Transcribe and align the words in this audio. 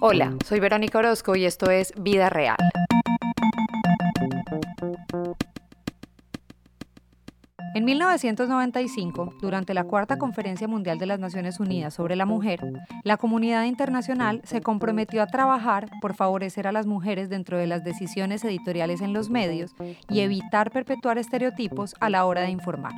Hola, 0.00 0.34
soy 0.44 0.60
Verónica 0.60 0.98
Orozco 0.98 1.36
y 1.36 1.44
esto 1.44 1.70
es 1.70 1.92
Vida 1.96 2.30
Real. 2.30 2.56
En 7.74 7.84
1995, 7.84 9.34
durante 9.42 9.74
la 9.74 9.84
Cuarta 9.84 10.16
Conferencia 10.16 10.66
Mundial 10.66 10.98
de 10.98 11.04
las 11.04 11.20
Naciones 11.20 11.60
Unidas 11.60 11.92
sobre 11.92 12.16
la 12.16 12.24
Mujer, 12.24 12.60
la 13.04 13.18
comunidad 13.18 13.64
internacional 13.64 14.40
se 14.44 14.62
comprometió 14.62 15.22
a 15.22 15.26
trabajar 15.26 15.90
por 16.00 16.14
favorecer 16.14 16.66
a 16.66 16.72
las 16.72 16.86
mujeres 16.86 17.28
dentro 17.28 17.58
de 17.58 17.66
las 17.66 17.84
decisiones 17.84 18.44
editoriales 18.44 19.02
en 19.02 19.12
los 19.12 19.28
medios 19.28 19.72
y 20.08 20.20
evitar 20.20 20.70
perpetuar 20.70 21.18
estereotipos 21.18 21.94
a 22.00 22.08
la 22.08 22.24
hora 22.24 22.40
de 22.40 22.50
informar. 22.50 22.94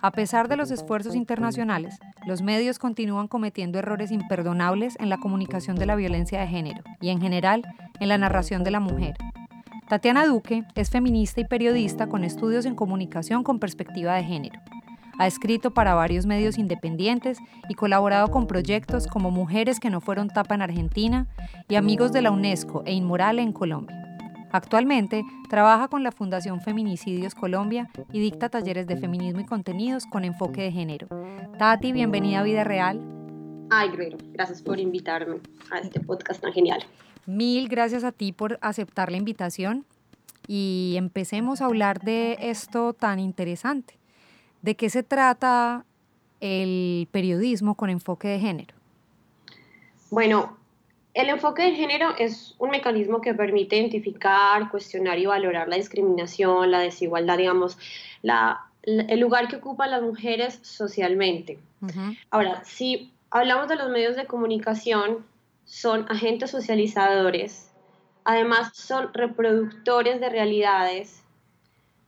A 0.00 0.12
pesar 0.12 0.46
de 0.46 0.56
los 0.56 0.70
esfuerzos 0.70 1.16
internacionales, 1.16 1.98
los 2.26 2.42
medios 2.42 2.78
continúan 2.78 3.28
cometiendo 3.28 3.78
errores 3.78 4.10
imperdonables 4.10 4.96
en 4.98 5.08
la 5.08 5.18
comunicación 5.18 5.76
de 5.76 5.86
la 5.86 5.96
violencia 5.96 6.40
de 6.40 6.48
género 6.48 6.82
y 7.00 7.10
en 7.10 7.20
general 7.20 7.62
en 8.00 8.08
la 8.08 8.18
narración 8.18 8.64
de 8.64 8.72
la 8.72 8.80
mujer, 8.80 9.16
Tatiana 9.88 10.26
Duque 10.26 10.64
es 10.74 10.90
feminista 10.90 11.40
y 11.40 11.44
periodista 11.44 12.08
con 12.08 12.24
estudios 12.24 12.66
en 12.66 12.74
comunicación 12.74 13.44
con 13.44 13.60
perspectiva 13.60 14.14
de 14.14 14.24
género. 14.24 14.60
Ha 15.16 15.28
escrito 15.28 15.72
para 15.72 15.94
varios 15.94 16.26
medios 16.26 16.58
independientes 16.58 17.38
y 17.68 17.74
colaborado 17.74 18.28
con 18.32 18.48
proyectos 18.48 19.06
como 19.06 19.30
Mujeres 19.30 19.78
que 19.78 19.90
no 19.90 20.00
fueron 20.00 20.28
tapa 20.28 20.56
en 20.56 20.62
Argentina 20.62 21.28
y 21.68 21.76
Amigos 21.76 22.12
de 22.12 22.22
la 22.22 22.32
UNESCO 22.32 22.82
e 22.84 22.94
Inmoral 22.94 23.38
en 23.38 23.52
Colombia. 23.52 24.05
Actualmente 24.56 25.22
trabaja 25.50 25.88
con 25.88 26.02
la 26.02 26.12
Fundación 26.12 26.62
Feminicidios 26.62 27.34
Colombia 27.34 27.90
y 28.10 28.20
dicta 28.20 28.48
talleres 28.48 28.86
de 28.86 28.96
feminismo 28.96 29.40
y 29.40 29.44
contenidos 29.44 30.06
con 30.06 30.24
enfoque 30.24 30.62
de 30.62 30.72
género. 30.72 31.08
Tati, 31.58 31.92
bienvenida 31.92 32.40
a 32.40 32.42
Vida 32.42 32.64
Real. 32.64 32.98
Ay, 33.68 33.90
Guerrero, 33.90 34.16
gracias 34.32 34.62
por 34.62 34.80
invitarme 34.80 35.40
a 35.70 35.80
este 35.80 36.00
podcast 36.00 36.40
tan 36.40 36.54
genial. 36.54 36.82
Mil 37.26 37.68
gracias 37.68 38.02
a 38.02 38.12
ti 38.12 38.32
por 38.32 38.58
aceptar 38.62 39.10
la 39.10 39.18
invitación 39.18 39.84
y 40.46 40.94
empecemos 40.96 41.60
a 41.60 41.66
hablar 41.66 42.00
de 42.00 42.38
esto 42.40 42.94
tan 42.94 43.18
interesante. 43.18 43.98
¿De 44.62 44.74
qué 44.74 44.88
se 44.88 45.02
trata 45.02 45.84
el 46.40 47.08
periodismo 47.10 47.74
con 47.74 47.90
enfoque 47.90 48.28
de 48.28 48.40
género? 48.40 48.74
Bueno, 50.10 50.56
el 51.16 51.30
enfoque 51.30 51.62
de 51.62 51.74
género 51.74 52.14
es 52.18 52.54
un 52.58 52.68
mecanismo 52.68 53.22
que 53.22 53.32
permite 53.32 53.76
identificar, 53.76 54.70
cuestionar 54.70 55.18
y 55.18 55.24
valorar 55.24 55.66
la 55.66 55.76
discriminación, 55.76 56.70
la 56.70 56.80
desigualdad, 56.80 57.38
digamos, 57.38 57.78
la, 58.20 58.66
el 58.82 59.18
lugar 59.18 59.48
que 59.48 59.56
ocupan 59.56 59.90
las 59.90 60.02
mujeres 60.02 60.58
socialmente. 60.60 61.58
Ahora, 62.30 62.62
si 62.64 63.14
hablamos 63.30 63.66
de 63.68 63.76
los 63.76 63.88
medios 63.88 64.14
de 64.14 64.26
comunicación, 64.26 65.24
son 65.64 66.04
agentes 66.10 66.50
socializadores, 66.50 67.70
además 68.24 68.72
son 68.74 69.14
reproductores 69.14 70.20
de 70.20 70.28
realidades, 70.28 71.22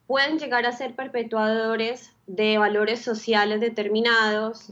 pueden 0.07 0.39
llegar 0.39 0.67
a 0.67 0.73
ser 0.73 0.95
perpetuadores 0.95 2.13
de 2.27 2.59
valores 2.59 3.01
sociales 3.01 3.61
determinados 3.61 4.71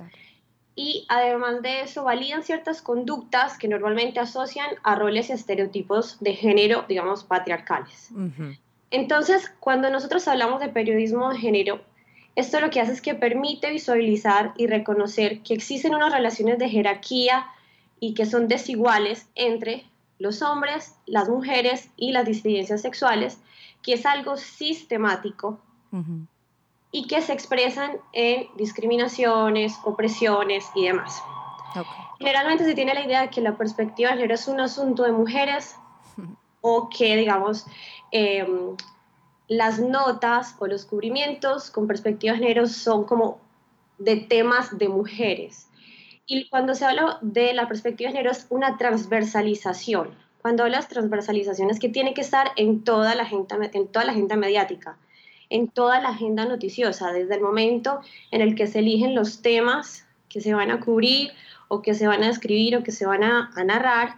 y 0.78 1.06
además 1.08 1.62
de 1.62 1.80
eso 1.80 2.04
validan 2.04 2.42
ciertas 2.42 2.82
conductas 2.82 3.56
que 3.56 3.66
normalmente 3.66 4.20
asocian 4.20 4.68
a 4.82 4.94
roles 4.94 5.30
y 5.30 5.32
estereotipos 5.32 6.20
de 6.20 6.34
género, 6.34 6.84
digamos, 6.86 7.24
patriarcales. 7.24 8.10
Entonces, 8.90 9.50
cuando 9.58 9.88
nosotros 9.90 10.28
hablamos 10.28 10.60
de 10.60 10.68
periodismo 10.68 11.30
de 11.30 11.38
género, 11.38 11.80
esto 12.36 12.60
lo 12.60 12.68
que 12.68 12.80
hace 12.80 12.92
es 12.92 13.00
que 13.00 13.14
permite 13.14 13.70
visualizar 13.70 14.52
y 14.58 14.66
reconocer 14.66 15.40
que 15.40 15.54
existen 15.54 15.94
unas 15.94 16.12
relaciones 16.12 16.58
de 16.58 16.68
jerarquía 16.68 17.46
y 17.98 18.12
que 18.12 18.26
son 18.26 18.46
desiguales 18.46 19.28
entre 19.34 19.86
los 20.18 20.42
hombres, 20.42 20.94
las 21.06 21.30
mujeres 21.30 21.88
y 21.96 22.12
las 22.12 22.26
disidencias 22.26 22.82
sexuales, 22.82 23.38
que 23.82 23.94
es 23.94 24.04
algo 24.04 24.36
sistemático 24.36 25.58
y 26.96 27.06
que 27.06 27.20
se 27.20 27.34
expresan 27.34 27.98
en 28.14 28.48
discriminaciones, 28.56 29.78
opresiones 29.84 30.64
y 30.74 30.86
demás. 30.86 31.22
Generalmente 32.18 32.64
se 32.64 32.74
tiene 32.74 32.94
la 32.94 33.04
idea 33.04 33.20
de 33.20 33.28
que 33.28 33.42
la 33.42 33.58
perspectiva 33.58 34.08
de 34.08 34.16
género 34.16 34.34
es 34.34 34.48
un 34.48 34.60
asunto 34.60 35.02
de 35.02 35.12
mujeres 35.12 35.76
o 36.62 36.88
que, 36.88 37.14
digamos, 37.18 37.66
em, 38.12 38.74
las 39.46 39.78
notas 39.78 40.56
o 40.58 40.66
los 40.66 40.86
cubrimientos 40.86 41.70
con 41.70 41.86
perspectiva 41.86 42.32
de 42.32 42.38
género 42.38 42.66
son 42.66 43.04
como 43.04 43.40
de 43.98 44.16
temas 44.16 44.78
de 44.78 44.88
mujeres. 44.88 45.68
Y 46.24 46.48
cuando 46.48 46.74
se 46.74 46.86
habla 46.86 47.18
de 47.20 47.52
la 47.52 47.68
perspectiva 47.68 48.08
de 48.08 48.16
género 48.16 48.32
es 48.32 48.46
una 48.48 48.78
transversalización. 48.78 50.14
Cuando 50.40 50.62
hablas 50.62 50.88
transversalización 50.88 51.68
es 51.68 51.78
que 51.78 51.90
tiene 51.90 52.14
que 52.14 52.22
estar 52.22 52.52
en 52.56 52.84
toda 52.84 53.14
la 53.14 53.24
agenda, 53.24 53.58
en 53.70 53.86
toda 53.88 54.06
la 54.06 54.12
agenda 54.12 54.36
mediática, 54.36 54.96
en 55.50 55.68
toda 55.68 56.00
la 56.00 56.10
agenda 56.10 56.44
noticiosa, 56.44 57.12
desde 57.12 57.34
el 57.34 57.40
momento 57.40 58.00
en 58.30 58.40
el 58.40 58.54
que 58.54 58.66
se 58.66 58.80
eligen 58.80 59.14
los 59.14 59.42
temas 59.42 60.06
que 60.28 60.40
se 60.40 60.54
van 60.54 60.70
a 60.70 60.80
cubrir 60.80 61.30
o 61.68 61.82
que 61.82 61.94
se 61.94 62.06
van 62.06 62.22
a 62.22 62.28
escribir 62.28 62.76
o 62.76 62.82
que 62.82 62.92
se 62.92 63.06
van 63.06 63.22
a, 63.22 63.50
narrar, 63.64 64.16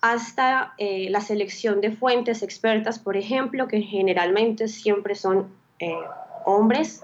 hasta 0.00 0.74
eh, 0.78 1.08
la 1.10 1.20
selección 1.20 1.80
de 1.80 1.90
fuentes 1.90 2.42
expertas, 2.42 2.98
por 2.98 3.16
ejemplo, 3.16 3.66
que 3.66 3.82
generalmente 3.82 4.68
siempre 4.68 5.14
son 5.14 5.48
eh, 5.80 5.94
hombres. 6.44 7.02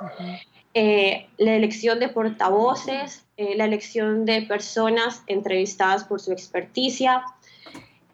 Eh, 0.74 1.28
la 1.38 1.54
elección 1.54 1.98
de 2.00 2.08
portavoces, 2.08 3.24
la 3.36 3.64
elección 3.64 4.24
de 4.24 4.42
personas 4.42 5.22
entrevistadas 5.26 6.04
por 6.04 6.20
su 6.20 6.32
experticia, 6.32 7.24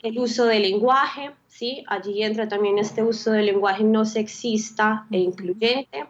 el 0.03 0.19
uso 0.19 0.47
del 0.47 0.63
lenguaje, 0.63 1.31
¿sí? 1.49 1.85
allí 1.87 2.23
entra 2.23 2.49
también 2.49 2.79
este 2.79 3.03
uso 3.03 3.33
del 3.33 3.47
lenguaje 3.47 3.85
no 3.85 4.05
sexista 4.05 5.07
e 5.11 5.19
incluyente, 5.19 6.07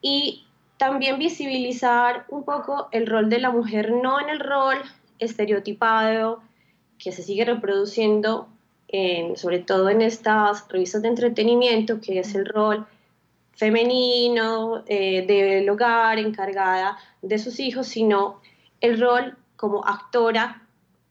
y 0.00 0.46
también 0.76 1.18
visibilizar 1.18 2.26
un 2.28 2.44
poco 2.44 2.88
el 2.92 3.06
rol 3.06 3.28
de 3.28 3.40
la 3.40 3.50
mujer, 3.50 3.90
no 3.90 4.20
en 4.20 4.28
el 4.28 4.40
rol 4.40 4.76
estereotipado 5.18 6.42
que 6.98 7.12
se 7.12 7.22
sigue 7.22 7.44
reproduciendo, 7.44 8.48
sobre 9.34 9.58
todo 9.58 9.88
en 9.90 10.00
estas 10.00 10.68
revistas 10.68 11.02
de 11.02 11.08
entretenimiento, 11.08 12.00
que 12.00 12.20
es 12.20 12.34
el 12.34 12.46
rol 12.46 12.86
femenino, 13.52 14.84
eh, 14.86 15.24
del 15.26 15.68
hogar, 15.68 16.18
encargada 16.18 16.96
de 17.22 17.38
sus 17.38 17.58
hijos, 17.58 17.86
sino 17.86 18.40
el 18.80 19.00
rol 19.00 19.36
como 19.56 19.84
actora 19.84 20.65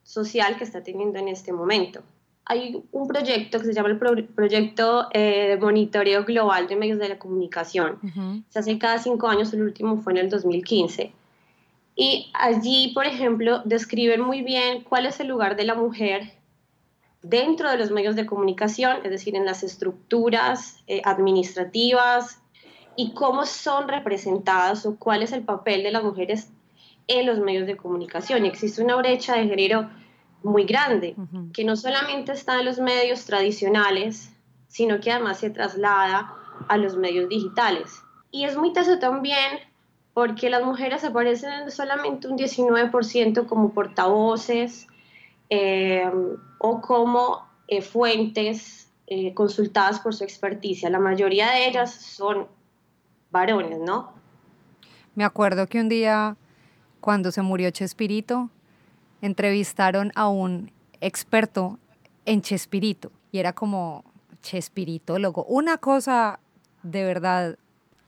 social 0.05 0.55
que 0.55 0.63
está 0.63 0.83
teniendo 0.83 1.19
en 1.19 1.27
este 1.27 1.51
momento. 1.51 2.01
Hay 2.45 2.81
un 2.91 3.07
proyecto 3.07 3.59
que 3.59 3.65
se 3.65 3.73
llama 3.73 3.89
el 3.89 3.97
Proyecto 3.97 5.07
eh, 5.11 5.47
de 5.49 5.57
Monitoreo 5.57 6.23
Global 6.23 6.67
de 6.67 6.75
Medios 6.75 6.99
de 6.99 7.09
la 7.09 7.17
Comunicación. 7.17 7.99
Se 8.49 8.59
hace 8.59 8.77
cada 8.77 8.99
cinco 8.99 9.27
años, 9.27 9.51
el 9.53 9.63
último 9.63 9.97
fue 9.97 10.13
en 10.13 10.19
el 10.19 10.29
2015. 10.29 11.11
Y 11.95 12.29
allí, 12.33 12.91
por 12.93 13.07
ejemplo, 13.07 13.63
describen 13.65 14.21
muy 14.21 14.43
bien 14.43 14.83
cuál 14.83 15.07
es 15.07 15.19
el 15.19 15.27
lugar 15.27 15.55
de 15.55 15.63
la 15.63 15.73
mujer 15.73 16.33
dentro 17.23 17.71
de 17.71 17.77
los 17.77 17.89
medios 17.89 18.15
de 18.15 18.27
comunicación, 18.27 18.97
es 19.03 19.09
decir, 19.09 19.35
en 19.35 19.45
las 19.45 19.63
estructuras 19.63 20.83
eh, 20.85 21.01
administrativas 21.03 22.39
y 22.95 23.13
cómo 23.13 23.47
son 23.47 23.87
representadas 23.87 24.85
o 24.85 24.97
cuál 24.97 25.23
es 25.23 25.31
el 25.31 25.41
papel 25.41 25.81
de 25.81 25.91
las 25.91 26.03
mujeres 26.03 26.49
en 27.07 27.25
los 27.25 27.39
medios 27.39 27.67
de 27.67 27.77
comunicación. 27.77 28.45
Y 28.45 28.49
existe 28.49 28.83
una 28.83 28.95
brecha 28.95 29.35
de 29.35 29.47
género 29.47 29.89
muy 30.43 30.65
grande, 30.65 31.15
que 31.53 31.63
no 31.63 31.75
solamente 31.75 32.31
está 32.31 32.59
en 32.59 32.65
los 32.65 32.79
medios 32.79 33.25
tradicionales, 33.25 34.31
sino 34.67 34.99
que 34.99 35.11
además 35.11 35.39
se 35.39 35.49
traslada 35.49 36.33
a 36.67 36.77
los 36.77 36.95
medios 36.95 37.29
digitales. 37.29 38.01
Y 38.31 38.43
es 38.43 38.55
muy 38.55 38.71
teso 38.73 38.99
también 38.99 39.59
porque 40.13 40.49
las 40.49 40.63
mujeres 40.63 41.03
aparecen 41.03 41.71
solamente 41.71 42.27
un 42.27 42.37
19% 42.37 43.47
como 43.47 43.73
portavoces, 43.73 44.87
eh, 45.49 46.09
o 46.57 46.81
como 46.81 47.45
eh, 47.67 47.81
fuentes 47.81 48.89
eh, 49.07 49.33
consultadas 49.33 49.99
por 49.99 50.15
su 50.15 50.23
experticia. 50.23 50.89
La 50.89 50.99
mayoría 50.99 51.51
de 51.51 51.67
ellas 51.67 51.93
son 51.93 52.47
varones, 53.29 53.79
¿no? 53.79 54.13
Me 55.13 55.23
acuerdo 55.23 55.67
que 55.67 55.79
un 55.79 55.89
día, 55.89 56.35
cuando 57.05 57.31
se 57.31 57.41
murió 57.43 57.69
Chespirito, 57.69 58.49
entrevistaron 59.21 60.11
a 60.15 60.27
un 60.27 60.71
experto 61.01 61.77
en 62.25 62.41
Chespirito 62.41 63.11
y 63.31 63.37
era 63.37 63.53
como 63.53 64.03
Chespiritólogo. 64.41 65.45
Una 65.45 65.77
cosa 65.77 66.39
de 66.81 67.03
verdad 67.03 67.59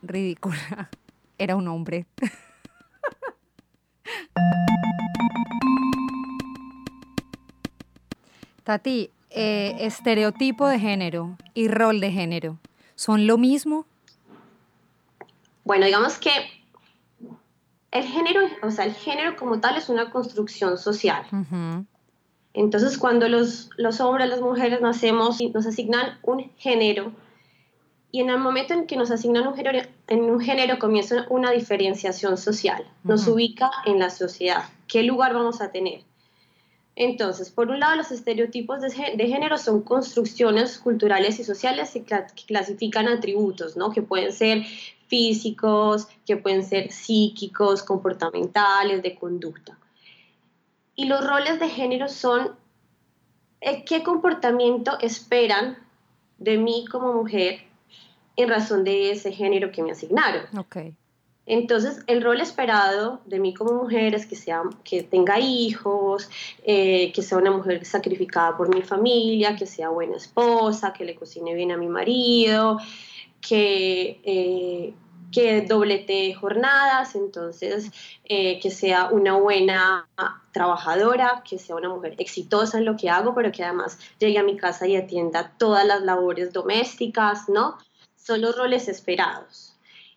ridícula. 0.02 0.90
Era 1.38 1.56
un 1.56 1.68
hombre. 1.68 2.08
Tati, 8.64 9.12
eh, 9.30 9.76
estereotipo 9.82 10.68
de 10.68 10.80
género 10.80 11.38
y 11.54 11.68
rol 11.68 12.00
de 12.00 12.12
género, 12.12 12.58
¿son 12.96 13.28
lo 13.28 13.38
mismo? 13.38 13.86
Bueno, 15.64 15.86
digamos 15.86 16.18
que 16.18 16.57
el 18.00 18.06
género, 18.06 18.42
o 18.64 18.72
sea, 18.72 18.86
el 18.86 18.94
género 18.94 19.36
como 19.36 19.60
tal 19.60 19.78
es 19.78 19.90
una 19.90 20.10
construcción 20.10 20.78
social. 20.78 21.24
Entonces, 22.54 22.98
cuando 22.98 23.30
los, 23.30 23.70
los 23.78 24.00
hombres, 24.02 24.30
las 24.30 24.42
mujeres 24.42 24.82
nacemos, 24.82 25.38
nos 25.54 25.66
asignan 25.66 26.18
un 26.24 26.52
género, 26.58 27.14
y 28.12 28.22
en 28.22 28.30
el 28.30 28.40
momento 28.40 28.74
en 28.74 28.88
que 28.88 28.96
nos 28.96 29.12
asignan 29.12 29.48
un 29.48 29.56
género, 29.56 29.88
en 30.08 30.22
un 30.22 30.40
género 30.40 30.80
comienza 30.80 31.26
una 31.30 31.52
diferenciación 31.52 32.38
social, 32.38 32.86
nos 33.04 33.28
ubica 33.28 33.70
en 33.86 34.00
la 34.00 34.10
sociedad, 34.10 34.64
qué 34.88 35.04
lugar 35.04 35.34
vamos 35.34 35.62
a 35.62 35.72
tener. 35.72 36.02
Entonces, 36.96 37.52
por 37.52 37.70
un 37.70 37.80
lado, 37.80 37.96
los 37.96 38.12
estereotipos 38.12 38.82
de, 38.82 38.90
género 38.90 39.60
son 39.60 39.84
construcciones 39.84 40.80
culturales 40.80 41.40
y 41.40 41.44
sociales 41.44 41.92
que 41.92 42.04
clasifican 42.48 43.08
atributos, 43.08 43.78
¿no? 43.78 43.92
Que 43.92 44.02
pueden 44.02 44.34
ser 44.34 44.64
físicos, 45.08 46.08
que 46.26 46.38
pueden 46.38 46.64
ser 46.64 46.92
psíquicos, 46.92 47.84
comportamentales, 47.84 49.02
de 49.02 49.16
conducta. 49.16 49.78
Y 50.96 51.06
los 51.06 51.26
roles 51.26 51.60
de 51.60 51.70
género 51.70 52.08
son 52.08 52.52
eh, 53.62 53.84
qué 53.86 54.04
comportamiento 54.04 54.98
esperan 55.00 55.78
de 56.38 56.58
mí 56.58 56.86
como 56.92 57.14
mujer 57.14 57.62
en 58.36 58.50
razón 58.50 58.84
de 58.84 59.12
ese 59.12 59.32
género 59.32 59.72
que 59.72 59.82
me 59.84 59.92
asignaron. 59.92 60.46
Okay. 60.58 60.96
Entonces, 61.48 62.00
el 62.08 62.22
rol 62.22 62.42
esperado 62.42 63.22
de 63.26 63.40
mí 63.40 63.54
como 63.54 63.72
mujer 63.72 64.14
es 64.14 64.26
que, 64.26 64.36
sea, 64.36 64.64
que 64.84 65.02
tenga 65.04 65.40
hijos, 65.40 66.30
eh, 66.64 67.12
que 67.14 67.22
sea 67.22 67.38
una 67.38 67.52
mujer 67.52 67.86
sacrificada 67.86 68.58
por 68.58 68.74
mi 68.74 68.82
familia, 68.82 69.56
que 69.56 69.66
sea 69.66 69.88
buena 69.88 70.18
esposa, 70.18 70.92
que 70.92 71.06
le 71.06 71.16
cocine 71.16 71.54
bien 71.54 71.72
a 71.72 71.78
mi 71.78 71.88
marido, 71.88 72.80
que, 73.42 74.22
eh, 74.24 74.94
que 75.32 75.62
doblete 75.62 76.34
jornadas, 76.34 77.16
entonces 77.16 77.92
eh, 78.26 78.60
que 78.60 78.72
sea 78.72 79.10
una 79.12 79.34
buena 79.38 80.08
trabajadora, 80.52 81.44
que 81.48 81.60
sea 81.60 81.76
una 81.76 81.90
mujer 81.90 82.16
exitosa 82.18 82.78
en 82.78 82.86
lo 82.86 82.98
que 82.98 83.10
hago, 83.10 83.36
pero 83.36 83.52
que 83.52 83.64
además 83.64 84.00
llegue 84.20 84.40
a 84.40 84.44
mi 84.44 84.58
casa 84.58 84.88
y 84.88 84.96
atienda 84.96 85.54
todas 85.58 85.86
las 85.86 86.02
labores 86.02 86.54
domésticas, 86.54 87.50
¿no? 87.50 87.78
Son 88.16 88.42
los 88.42 88.56
roles 88.58 88.88
esperados. 88.88 89.76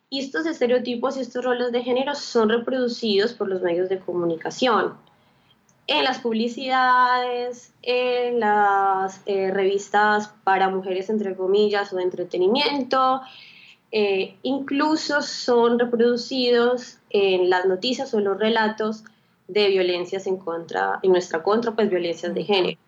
Y 0.09 0.21
estos 0.21 0.47
estereotipos 0.47 1.17
y 1.17 1.21
estos 1.21 1.45
roles 1.45 1.71
de 1.71 1.85
género 1.85 2.15
son 2.15 2.49
reproducidos 2.49 3.33
por 3.33 3.49
los 3.49 3.63
medios 3.63 3.89
de 3.89 4.01
comunicación, 4.01 4.97
en 5.91 6.05
las 6.05 6.21
publicidades, 6.21 7.73
en 7.83 8.39
las 8.39 9.23
eh, 9.27 9.51
revistas 9.51 10.33
para 10.45 10.69
mujeres, 10.69 11.11
entre 11.11 11.35
comillas, 11.35 11.93
o 11.93 11.97
de 11.97 12.05
entretenimiento, 12.05 13.21
eh, 13.91 14.37
incluso 14.45 15.21
son 15.21 15.81
reproducidos 15.81 16.99
en 17.11 17.51
las 17.51 17.67
noticias 17.67 18.15
o 18.15 18.19
en 18.19 18.25
los 18.25 18.39
relatos 18.39 19.03
de 19.49 19.67
violencias 19.69 20.29
en 20.29 20.37
contra, 20.37 21.01
en 21.03 21.11
nuestra 21.11 21.43
contra, 21.43 21.73
pues 21.73 21.91
violencias 21.91 22.33
de 22.35 22.45
género. 22.45 22.79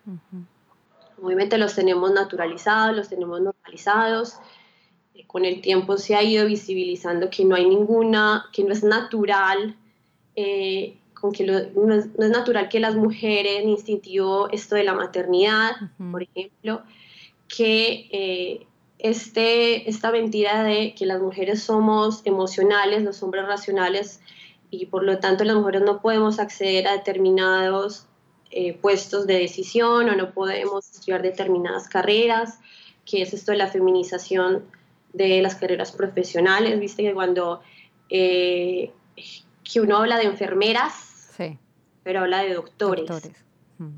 Obviamente 1.20 1.58
los 1.58 1.74
tenemos 1.74 2.12
naturalizados, 2.12 2.94
los 2.94 3.08
tenemos 3.08 3.40
normalizados, 3.40 4.36
con 5.26 5.44
el 5.44 5.60
tiempo 5.60 5.96
se 5.96 6.14
ha 6.14 6.22
ido 6.22 6.46
visibilizando 6.46 7.30
que 7.30 7.44
no 7.44 7.56
hay 7.56 7.68
ninguna, 7.68 8.44
que 8.52 8.62
no 8.62 8.72
es 8.72 8.84
natural, 8.84 9.74
eh, 10.36 10.98
con 11.22 11.30
que 11.30 11.44
no, 11.44 11.94
es, 11.94 12.18
natural 12.18 12.68
que 12.68 12.80
las 12.80 12.96
mujeres, 12.96 13.62
instintivo 13.64 14.50
esto 14.50 14.74
de 14.74 14.82
la 14.82 14.92
maternidad, 14.92 15.70
por 16.10 16.24
ejemplo, 16.24 16.82
que 17.46 18.08
eh, 18.10 18.66
este, 18.98 19.88
esta 19.88 20.10
mentira 20.10 20.64
de 20.64 20.94
que 20.96 21.06
las 21.06 21.20
mujeres 21.20 21.62
somos 21.62 22.22
emocionales, 22.24 23.04
los 23.04 23.22
hombres 23.22 23.46
racionales, 23.46 24.20
y 24.68 24.86
por 24.86 25.04
lo 25.04 25.20
tanto 25.20 25.44
las 25.44 25.54
mujeres 25.54 25.82
no 25.82 26.02
podemos 26.02 26.40
acceder 26.40 26.88
a 26.88 26.92
determinados 26.92 28.06
eh, 28.50 28.74
puestos 28.74 29.28
de 29.28 29.38
decisión 29.38 30.08
o 30.08 30.16
no 30.16 30.32
podemos 30.32 30.90
estudiar 30.90 31.22
determinadas 31.22 31.88
carreras, 31.88 32.58
que 33.06 33.22
es 33.22 33.32
esto 33.32 33.52
de 33.52 33.58
la 33.58 33.68
feminización 33.68 34.64
de 35.12 35.40
las 35.40 35.54
carreras 35.54 35.92
profesionales, 35.92 36.80
viste 36.80 37.04
que 37.04 37.14
cuando 37.14 37.60
eh, 38.10 38.90
que 39.62 39.80
uno 39.80 39.98
habla 39.98 40.16
de 40.16 40.24
enfermeras, 40.24 41.11
pero 42.02 42.20
habla 42.20 42.42
de 42.42 42.54
doctores. 42.54 43.10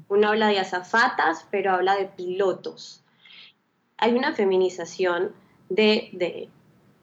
Uno 0.08 0.28
habla 0.28 0.48
de 0.48 0.58
azafatas, 0.58 1.46
pero 1.50 1.72
habla 1.72 1.96
de 1.96 2.06
pilotos. 2.06 3.02
Hay 3.98 4.12
una 4.12 4.34
feminización 4.34 5.32
de, 5.68 6.08
de, 6.12 6.48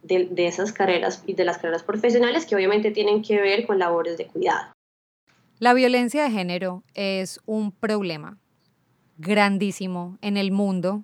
de, 0.04 0.48
esas 0.48 0.74
carreras 0.74 1.24
y 1.28 1.34
de 1.34 1.46
las 1.46 1.58
carreras 1.58 1.84
profesionales 1.84 2.46
que 2.46 2.56
obviamente 2.56 2.92
tienen 2.92 3.22
que 3.22 3.40
ver 3.40 3.68
con 3.68 3.78
labores 3.80 4.18
de 4.18 4.28
cuidado. 4.28 4.74
La 5.60 5.74
violencia 5.74 6.24
de 6.24 6.32
género 6.32 6.84
es 6.96 7.40
un 7.46 7.72
problema 7.72 8.38
grandísimo 9.18 10.18
en 10.22 10.38
el 10.38 10.52
mundo 10.52 11.04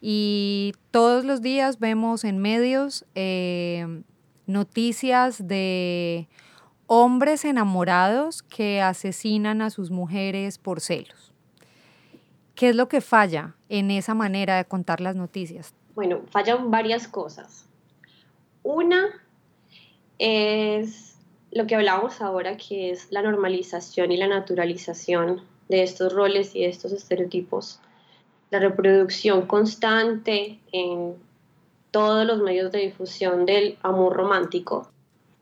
y 0.00 0.74
todos 0.90 1.24
los 1.24 1.40
días 1.40 1.78
vemos 1.78 2.24
en 2.24 2.38
medios 2.38 3.06
eh, 3.14 4.02
noticias 4.46 5.46
de 5.46 6.28
hombres 6.86 7.44
enamorados 7.44 8.42
que 8.42 8.80
asesinan 8.80 9.62
a 9.62 9.70
sus 9.70 9.90
mujeres 9.90 10.58
por 10.58 10.80
celos. 10.80 11.32
¿Qué 12.54 12.70
es 12.70 12.76
lo 12.76 12.88
que 12.88 13.00
falla 13.00 13.54
en 13.68 13.90
esa 13.90 14.14
manera 14.14 14.56
de 14.56 14.64
contar 14.64 15.00
las 15.00 15.16
noticias? 15.16 15.74
Bueno, 15.94 16.20
fallan 16.30 16.70
varias 16.70 17.08
cosas. 17.08 17.66
Una 18.62 19.08
es 20.18 21.16
lo 21.52 21.66
que 21.66 21.74
hablábamos 21.74 22.20
ahora, 22.20 22.56
que 22.56 22.90
es 22.90 23.08
la 23.10 23.22
normalización 23.22 24.12
y 24.12 24.16
la 24.16 24.28
naturalización 24.28 25.42
de 25.68 25.82
estos 25.82 26.12
roles 26.12 26.54
y 26.54 26.60
de 26.60 26.68
estos 26.68 26.92
estereotipos 26.92 27.80
la 28.50 28.58
reproducción 28.58 29.46
constante 29.46 30.58
en 30.72 31.16
todos 31.90 32.26
los 32.26 32.40
medios 32.40 32.70
de 32.72 32.80
difusión 32.80 33.46
del 33.46 33.78
amor 33.82 34.16
romántico. 34.16 34.88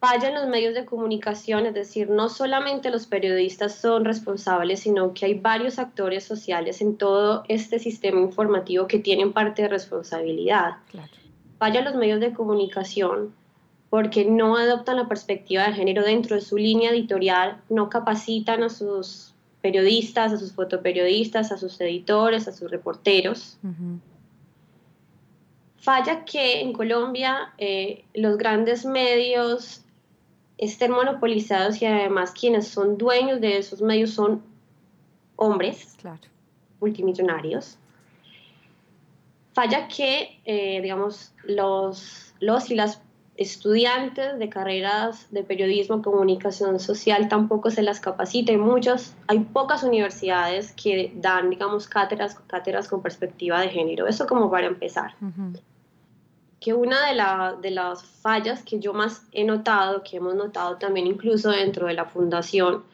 Falla 0.07 0.29
en 0.29 0.35
los 0.35 0.49
medios 0.49 0.75
de 0.75 0.85
comunicación, 0.85 1.65
es 1.65 1.73
decir, 1.73 2.11
no 2.11 2.29
solamente 2.29 2.91
los 2.91 3.07
periodistas 3.07 3.75
son 3.77 4.05
responsables, 4.05 4.81
sino 4.81 5.15
que 5.15 5.25
hay 5.25 5.35
varios 5.35 5.79
actores 5.79 6.25
sociales 6.25 6.83
en 6.83 6.99
todo 6.99 7.45
este 7.49 7.79
sistema 7.79 8.21
informativo 8.21 8.87
que 8.87 8.99
tienen 8.99 9.33
parte 9.33 9.63
de 9.63 9.69
responsabilidad. 9.69 10.75
Falla 11.59 11.79
en 11.79 11.87
los 11.87 11.95
medios 11.95 12.21
de 12.21 12.35
comunicación 12.35 13.35
porque 13.89 14.27
no 14.27 14.59
adoptan 14.59 14.97
la 14.97 15.09
perspectiva 15.09 15.69
de 15.69 15.73
género 15.73 16.03
dentro 16.03 16.37
de 16.37 16.43
su 16.43 16.59
línea 16.59 16.91
editorial, 16.91 17.63
no 17.71 17.89
capacitan 17.89 18.63
a 18.63 18.69
sus 18.69 19.33
periodistas, 19.63 20.35
a 20.35 20.37
sus 20.37 20.53
fotoperiodistas, 20.53 21.51
a 21.51 21.57
sus 21.57 21.81
editores, 21.81 22.47
a 22.47 22.53
sus 22.53 22.71
reporteros. 22.71 23.57
Falla 25.79 26.27
que 26.27 26.61
en 26.61 26.75
Colombia 26.75 27.55
eh, 27.57 28.05
los 28.13 28.37
grandes 28.37 28.85
medios 28.85 29.84
estén 30.59 30.93
monopolizados 30.93 31.81
y 31.83 31.87
además 31.87 32.33
quienes 32.33 32.69
son 32.69 32.97
dueños 32.97 33.41
de 33.41 33.59
esos 33.59 33.81
medios 33.83 34.11
son 34.11 34.43
hombres 35.37 35.97
multimillonarios. 36.81 37.79
Falla 39.53 39.89
que, 39.89 40.41
eh, 40.45 40.81
digamos, 40.83 41.33
los, 41.45 42.35
los 42.41 42.71
y 42.71 42.75
las 42.75 43.01
estudiantes 43.37 44.39
de 44.39 44.49
carreras 44.49 45.27
de 45.33 45.43
periodismo, 45.43 46.03
comunicación 46.03 46.79
social 46.79 47.29
tampoco 47.29 47.71
se 47.71 47.83
las 47.83 48.01
capacita 48.01 48.53
y 48.53 48.57
muchas, 48.57 49.17
hay 49.27 49.41
pocas 49.41 49.83
universidades 49.83 50.73
que 50.73 51.13
dan, 51.17 51.51
digamos, 51.51 51.89
cátedras, 51.89 52.37
cátedras 52.47 52.89
con 52.89 53.03
perspectiva 53.03 53.61
de 53.61 53.69
género. 53.69 54.07
Eso 54.07 54.27
como 54.27 54.51
para 54.51 54.67
empezar. 54.67 55.15
Que 56.65 56.73
una 56.73 56.97
de, 57.09 57.61
de 57.61 57.71
las 57.71 58.03
fallas 58.03 58.63
que 58.63 58.81
yo 58.81 58.95
más 58.95 59.27
he 59.33 59.45
notado, 59.45 60.03
que 60.03 60.17
hemos 60.17 60.35
notado 60.35 60.79
también 60.79 61.07
incluso 61.07 61.51
dentro 61.51 61.89
de 61.89 61.93
la 61.93 62.07
fundación, 62.07 62.85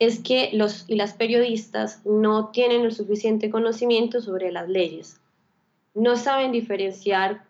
es 0.00 0.18
que 0.18 0.50
los 0.54 0.86
y 0.88 0.96
las 0.96 1.12
periodistas 1.12 2.04
no 2.04 2.48
tienen 2.48 2.80
el 2.80 2.92
suficiente 2.92 3.48
conocimiento 3.48 4.20
sobre 4.20 4.50
las 4.50 4.68
leyes. 4.68 5.20
No 5.94 6.16
saben 6.16 6.50
diferenciar 6.50 7.44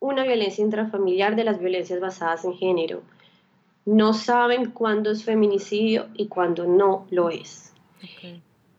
una 0.00 0.22
violencia 0.22 0.64
intrafamiliar 0.64 1.36
de 1.36 1.44
las 1.44 1.58
violencias 1.58 2.00
basadas 2.00 2.46
en 2.46 2.54
género. 2.54 3.02
No 3.84 4.14
saben 4.14 4.70
cuándo 4.70 5.10
es 5.10 5.24
feminicidio 5.24 6.06
y 6.14 6.28
cuándo 6.28 6.64
no 6.64 7.06
lo 7.10 7.28
es. 7.28 7.74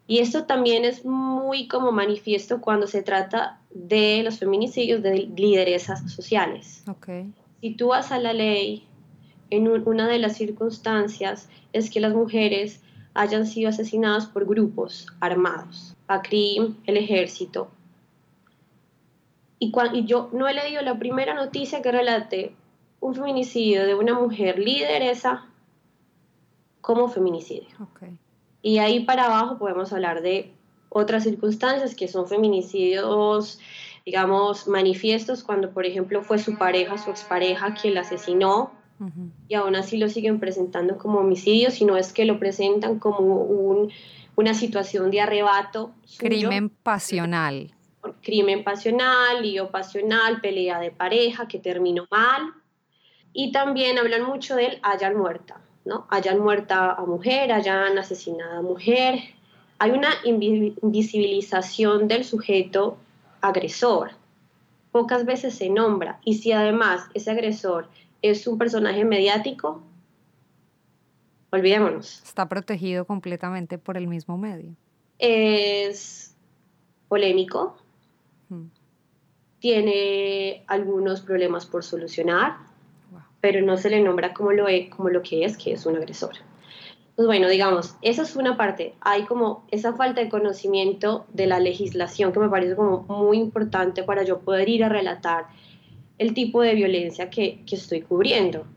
Y 0.07 0.17
esto 0.17 0.45
también 0.45 0.83
es 0.83 1.05
muy 1.05 1.67
como 1.67 1.91
manifiesto 1.91 2.59
cuando 2.59 2.87
se 2.87 3.03
trata 3.03 3.59
de 3.85 4.23
los 4.23 4.39
feminicidios 4.39 5.03
de 5.03 5.29
lideresas 5.35 6.11
sociales. 6.11 6.83
Si 7.61 7.75
tú 7.75 7.87
vas 7.89 8.11
a 8.11 8.19
la 8.19 8.33
ley, 8.33 8.85
en 9.49 9.67
una 9.67 10.07
de 10.07 10.19
las 10.19 10.35
circunstancias 10.35 11.49
es 11.73 11.89
que 11.89 11.99
las 11.99 12.13
mujeres 12.13 12.81
hayan 13.13 13.45
sido 13.45 13.69
asesinadas 13.69 14.25
por 14.25 14.45
grupos 14.45 15.07
armados, 15.19 15.95
ACRIM, 16.07 16.75
el 16.85 16.97
ejército, 16.97 17.69
y, 19.59 19.71
cuando, 19.71 19.97
yo 19.99 20.29
no 20.33 20.47
he 20.47 20.53
leído 20.53 20.81
la 20.83 20.99
primera 20.99 21.33
noticia 21.33 21.81
que 21.81 21.91
relate 21.91 22.55
un 22.99 23.15
feminicidio 23.15 23.85
de 23.85 23.95
una 23.95 24.13
mujer 24.13 24.59
lideresa 24.59 25.45
como 26.81 27.09
feminicidio. 27.09 27.69
Y 28.61 28.77
ahí 28.77 29.01
para 29.01 29.25
abajo 29.25 29.57
podemos 29.57 29.91
hablar 29.93 30.21
de 30.21 30.53
otras 30.97 31.23
circunstancias 31.23 31.95
que 31.95 32.07
son 32.07 32.27
feminicidios, 32.27 33.59
digamos, 34.05 34.67
manifiestos, 34.67 35.43
cuando 35.43 35.71
por 35.71 35.85
ejemplo 35.85 36.21
fue 36.21 36.39
su 36.39 36.57
pareja, 36.57 36.97
su 36.97 37.09
expareja 37.09 37.73
quien 37.73 37.93
la 37.93 38.01
asesinó 38.01 38.71
y 39.47 39.53
aún 39.53 39.75
así 39.75 39.97
lo 39.97 40.09
siguen 40.09 40.39
presentando 40.39 40.97
como 40.97 41.19
homicidio, 41.19 41.69
sino 41.69 41.97
es 41.97 42.13
que 42.13 42.25
lo 42.25 42.39
presentan 42.39 42.97
como 42.99 43.19
un, 43.19 43.91
una 44.35 44.53
situación 44.53 45.11
de 45.11 45.21
arrebato. 45.21 45.91
Crimen 46.17 46.69
pasional. 46.69 47.71
Crimen 48.23 48.63
pasional, 48.63 49.41
lío 49.41 49.69
pasional, 49.69 50.41
pelea 50.41 50.79
de 50.79 50.91
pareja 50.91 51.47
que 51.47 51.59
terminó 51.59 52.07
mal. 52.09 52.53
Y 53.33 53.51
también 53.51 53.99
hablan 53.99 54.23
mucho 54.23 54.55
del 54.55 54.79
hayan 54.81 55.15
muerta, 55.15 55.61
¿no? 55.85 56.07
Hayan 56.09 56.39
muerta 56.39 56.93
a 56.93 57.05
mujer, 57.05 57.51
hayan 57.51 57.97
asesinado 57.99 58.59
a 58.59 58.61
mujer. 58.63 59.19
Hay 59.79 59.91
una 59.91 60.09
invisibilización 60.23 62.07
del 62.07 62.23
sujeto 62.23 62.97
agresor. 63.41 64.11
Pocas 64.91 65.25
veces 65.25 65.55
se 65.55 65.69
nombra. 65.69 66.19
Y 66.23 66.35
si 66.35 66.51
además 66.51 67.09
ese 67.13 67.31
agresor 67.31 67.87
es 68.21 68.47
un 68.47 68.57
personaje 68.57 69.05
mediático, 69.05 69.83
olvidémonos. 71.51 72.23
Está 72.23 72.49
protegido 72.49 73.05
completamente 73.05 73.77
por 73.77 73.97
el 73.97 74.07
mismo 74.07 74.37
medio. 74.37 74.75
Es 75.19 76.35
polémico, 77.07 77.77
tiene 79.59 80.63
algunos 80.67 81.21
problemas 81.21 81.65
por 81.65 81.83
solucionar, 81.83 82.57
pero 83.41 83.65
no 83.65 83.77
se 83.77 83.89
le 83.89 84.01
nombra 84.01 84.33
como 84.33 84.51
lo, 84.51 84.67
es, 84.67 84.89
como 84.89 85.09
lo 85.09 85.21
que 85.21 85.45
es, 85.45 85.57
que 85.57 85.73
es 85.73 85.85
un 85.85 85.95
agresor. 85.95 86.33
Pues 87.17 87.25
bueno, 87.25 87.49
digamos, 87.49 87.95
esa 88.03 88.21
es 88.21 88.35
una 88.35 88.57
parte. 88.57 88.93
Hay 89.01 89.23
como 89.23 89.65
esa 89.71 89.93
falta 89.93 90.21
de 90.21 90.29
conocimiento 90.29 91.25
de 91.33 91.47
la 91.47 91.59
legislación 91.59 92.31
que 92.31 92.39
me 92.39 92.47
parece 92.47 92.75
como 92.75 93.05
muy 93.09 93.39
importante 93.39 94.03
para 94.03 94.21
yo 94.21 94.41
poder 94.41 94.69
ir 94.69 94.83
a 94.83 94.89
relatar 94.89 95.47
el 96.19 96.35
tipo 96.35 96.61
de 96.61 96.75
violencia 96.75 97.31
que, 97.31 97.63
que 97.65 97.75
estoy 97.75 98.01
cubriendo. 98.01 98.67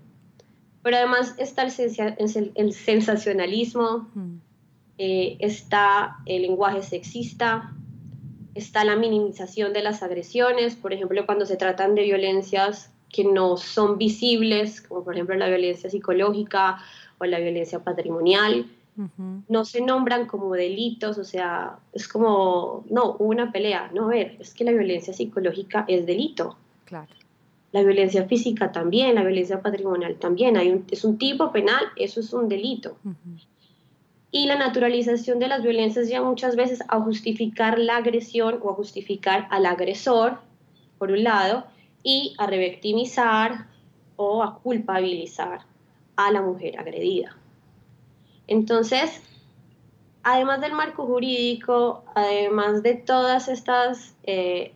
Pero 0.83 0.97
además 0.97 1.35
está 1.37 1.65
el, 1.65 2.53
el 2.55 2.73
sensacionalismo, 2.73 4.09
eh, 4.97 5.37
está 5.41 6.17
el 6.25 6.41
lenguaje 6.41 6.83
sexista, 6.83 7.75
está 8.55 8.87
la 8.87 8.97
minimización 8.97 9.75
de 9.75 9.83
las 9.83 10.03
agresiones, 10.03 10.77
por 10.77 10.95
ejemplo, 10.95 11.27
cuando 11.27 11.45
se 11.45 11.59
tratan 11.59 11.95
de 11.95 12.05
violencias 12.05 12.91
que 13.13 13.25
no 13.25 13.57
son 13.57 13.99
visibles, 13.99 14.81
como 14.81 15.05
por 15.05 15.15
ejemplo 15.15 15.37
la 15.37 15.49
violencia 15.49 15.91
psicológica 15.91 16.79
o 17.19 17.25
la 17.25 17.39
violencia 17.39 17.81
patrimonial, 17.81 18.67
no 19.49 19.65
se 19.65 19.81
nombran 19.81 20.27
como 20.27 20.53
delitos, 20.53 21.17
o 21.17 21.25
sea, 21.25 21.79
es 21.93 22.07
como, 22.07 22.85
no, 22.91 23.17
hubo 23.19 23.29
una 23.29 23.51
pelea, 23.51 23.91
no, 23.95 24.07
a 24.07 24.09
ver, 24.09 24.37
es 24.39 24.53
que 24.53 24.65
la 24.65 24.73
violencia 24.73 25.15
psicológica 25.15 25.87
es 25.89 26.05
delito. 26.05 26.57
Claro. 26.85 27.09
La 27.73 27.83
violencia 27.83 28.27
física 28.27 28.73
también, 28.73 29.15
la 29.15 29.23
violencia 29.23 29.63
patrimonial 29.63 30.17
también, 30.17 30.57
hay 30.57 30.71
un, 30.71 30.85
es 30.91 31.05
un 31.05 31.17
tipo 31.17 31.51
penal, 31.51 31.85
eso 31.97 32.21
es 32.21 32.33
un 32.33 32.49
delito. 32.49 32.97
Y 34.33 34.47
la 34.47 34.57
naturalización 34.57 35.39
de 35.39 35.49
las 35.49 35.63
violencias 35.63 36.09
ya 36.09 36.21
muchas 36.21 36.57
veces 36.57 36.83
a 36.89 37.01
justificar 37.01 37.79
la 37.79 37.97
agresión 37.97 38.59
o 38.63 38.71
a 38.71 38.75
justificar 38.75 39.47
al 39.51 39.67
agresor, 39.67 40.39
por 40.99 41.11
un 41.11 41.25
lado, 41.25 41.65
y 42.03 42.35
a 42.39 42.47
revictimizar 42.47 43.67
o 44.17 44.43
a 44.43 44.59
culpabilizar 44.59 45.61
a 46.17 46.31
la 46.31 46.43
mujer 46.43 46.79
agredida. 46.79 47.37
Entonces, 48.47 49.23
además 50.23 50.61
del 50.61 50.73
marco 50.73 51.07
jurídico, 51.07 52.05
además 52.15 52.83
de 52.83 52.95
todas 52.95 53.49
estas 53.49 54.15
eh, 54.25 54.73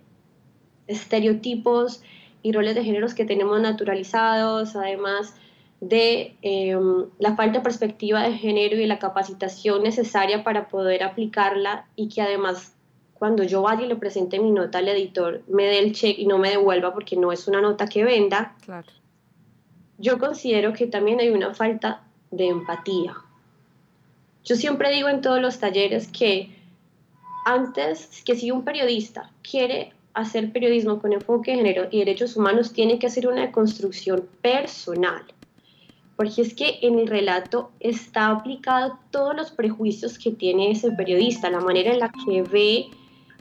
estereotipos 0.87 2.02
y 2.43 2.52
roles 2.52 2.75
de 2.75 2.85
géneros 2.85 3.14
que 3.14 3.25
tenemos 3.25 3.61
naturalizados, 3.61 4.76
además 4.76 5.35
de 5.81 6.37
em, 6.43 7.07
la 7.19 7.37
falta 7.37 7.59
de 7.59 7.64
perspectiva 7.64 8.23
de 8.23 8.35
género 8.35 8.76
y 8.76 8.87
la 8.87 8.99
capacitación 8.99 9.83
necesaria 9.83 10.45
para 10.45 10.69
poder 10.69 11.02
aplicarla 11.02 11.87
y 11.97 12.09
que 12.09 12.23
además 12.23 12.74
cuando 13.25 13.43
yo 13.43 13.62
vaya 13.62 13.87
y 13.87 13.88
le 13.88 13.97
presente 13.97 14.38
mi 14.38 14.50
nota 14.50 14.76
al 14.76 14.88
editor 14.88 15.40
me 15.49 15.64
dé 15.64 15.78
el 15.78 15.95
check 15.95 16.19
y 16.19 16.26
no 16.26 16.37
me 16.37 16.50
devuelva 16.50 16.93
porque 16.93 17.16
no 17.16 17.33
es 17.33 17.49
una 17.49 17.62
nota 17.62 17.87
que 17.87 18.04
venda, 18.04 18.54
yo 19.97 20.19
considero 20.19 20.75
que 20.75 20.87
también 20.88 21.21
hay 21.21 21.31
una 21.31 21.54
falta 21.54 22.02
de 22.31 22.49
empatía. 22.49 23.14
Yo 24.45 24.57
siempre 24.57 24.90
digo 24.90 25.09
en 25.09 25.23
todos 25.23 25.40
los 25.40 25.59
talleres 25.59 26.09
que 26.09 26.54
antes 27.47 28.23
que 28.26 28.37
si 28.37 28.50
un 28.50 28.62
periodista 28.62 29.31
quiere 29.40 29.95
hacer 30.12 30.52
periodismo 30.52 31.00
con 31.00 31.14
enfoque 31.14 31.52
de 31.52 31.57
género 31.57 31.88
y 31.90 32.00
derechos 32.00 32.37
humanos 32.37 32.75
tiene 32.75 32.99
que 32.99 33.07
hacer 33.07 33.26
una 33.26 33.50
construcción 33.52 34.28
personal, 34.43 35.25
porque 36.16 36.43
es 36.43 36.52
que 36.52 36.81
en 36.83 36.99
el 36.99 37.07
relato 37.07 37.71
está 37.81 38.28
aplicado 38.28 38.99
todos 39.11 39.35
los 39.35 39.50
prejuicios 39.50 40.19
que 40.19 40.31
tiene 40.31 40.73
ese 40.73 40.90
periodista, 40.90 41.49
la 41.49 41.61
manera 41.61 41.90
en 41.90 42.00
la 42.00 42.12
que 42.12 42.43
ve 42.43 42.90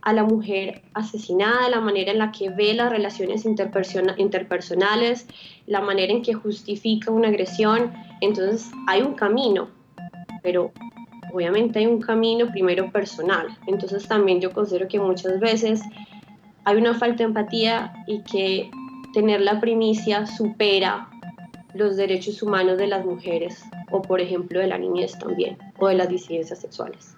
a 0.04 0.14
la 0.14 0.24
mujer 0.24 0.82
asesinada, 0.94 1.70
la 1.70 1.80
manera 1.80 2.12
en 2.12 2.20
la 2.20 2.32
que 2.32 2.50
ve 2.50 2.74
las 2.74 2.92
relaciones 2.92 3.46
interpersonales, 3.46 5.28
la 5.66 5.82
manera 5.82 6.12
en 6.12 6.22
que 6.22 6.34
justifica 6.34 7.10
una 7.10 7.30
agresión. 7.30 7.94
Entonces 8.20 8.70
hay 8.88 9.02
un 9.02 9.14
camino, 9.14 9.70
pero 10.42 10.72
obviamente 11.34 11.80
hay 11.80 11.86
un 11.86 12.02
camino 12.02 12.52
primero 12.52 12.92
personal. 12.92 13.48
Entonces 13.66 14.06
también 14.08 14.42
yo 14.42 14.52
considero 14.52 14.90
que 14.90 15.00
muchas 15.00 15.40
veces 15.40 15.82
hay 16.66 16.78
una 16.78 16.94
falta 16.94 17.18
de 17.18 17.24
empatía 17.24 17.94
y 18.06 18.22
que 18.24 18.70
tener 19.14 19.40
la 19.42 19.62
primicia 19.62 20.26
supera 20.26 21.10
los 21.74 21.96
derechos 21.96 22.44
humanos 22.44 22.78
de 22.78 22.88
las 22.88 23.06
mujeres 23.06 23.64
o 23.90 24.02
por 24.02 24.20
ejemplo 24.20 24.60
de 24.60 24.68
la 24.68 24.78
niñez 24.78 25.18
también 25.18 25.58
o 25.80 25.88
de 25.88 25.96
las 25.96 26.10
disidencias 26.10 26.60
sexuales. 26.60 27.16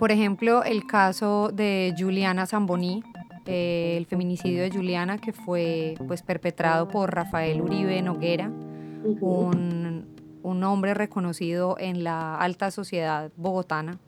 Por 0.00 0.12
ejemplo, 0.12 0.64
el 0.64 0.86
caso 0.86 1.50
de 1.52 1.94
Juliana 1.94 2.46
Zamboni, 2.46 3.04
eh, 3.44 3.96
el 3.98 4.06
feminicidio 4.06 4.62
de 4.62 4.70
Juliana, 4.70 5.18
que 5.18 5.34
fue 5.34 5.94
pues, 6.08 6.22
perpetrado 6.22 6.88
por 6.88 7.14
Rafael 7.14 7.60
Uribe 7.60 8.00
Noguera, 8.00 8.46
un, 8.46 10.06
un 10.42 10.64
hombre 10.64 10.94
reconocido 10.94 11.76
en 11.78 12.02
la 12.02 12.34
alta 12.36 12.70
sociedad 12.70 13.30
bogotana, 13.36 13.98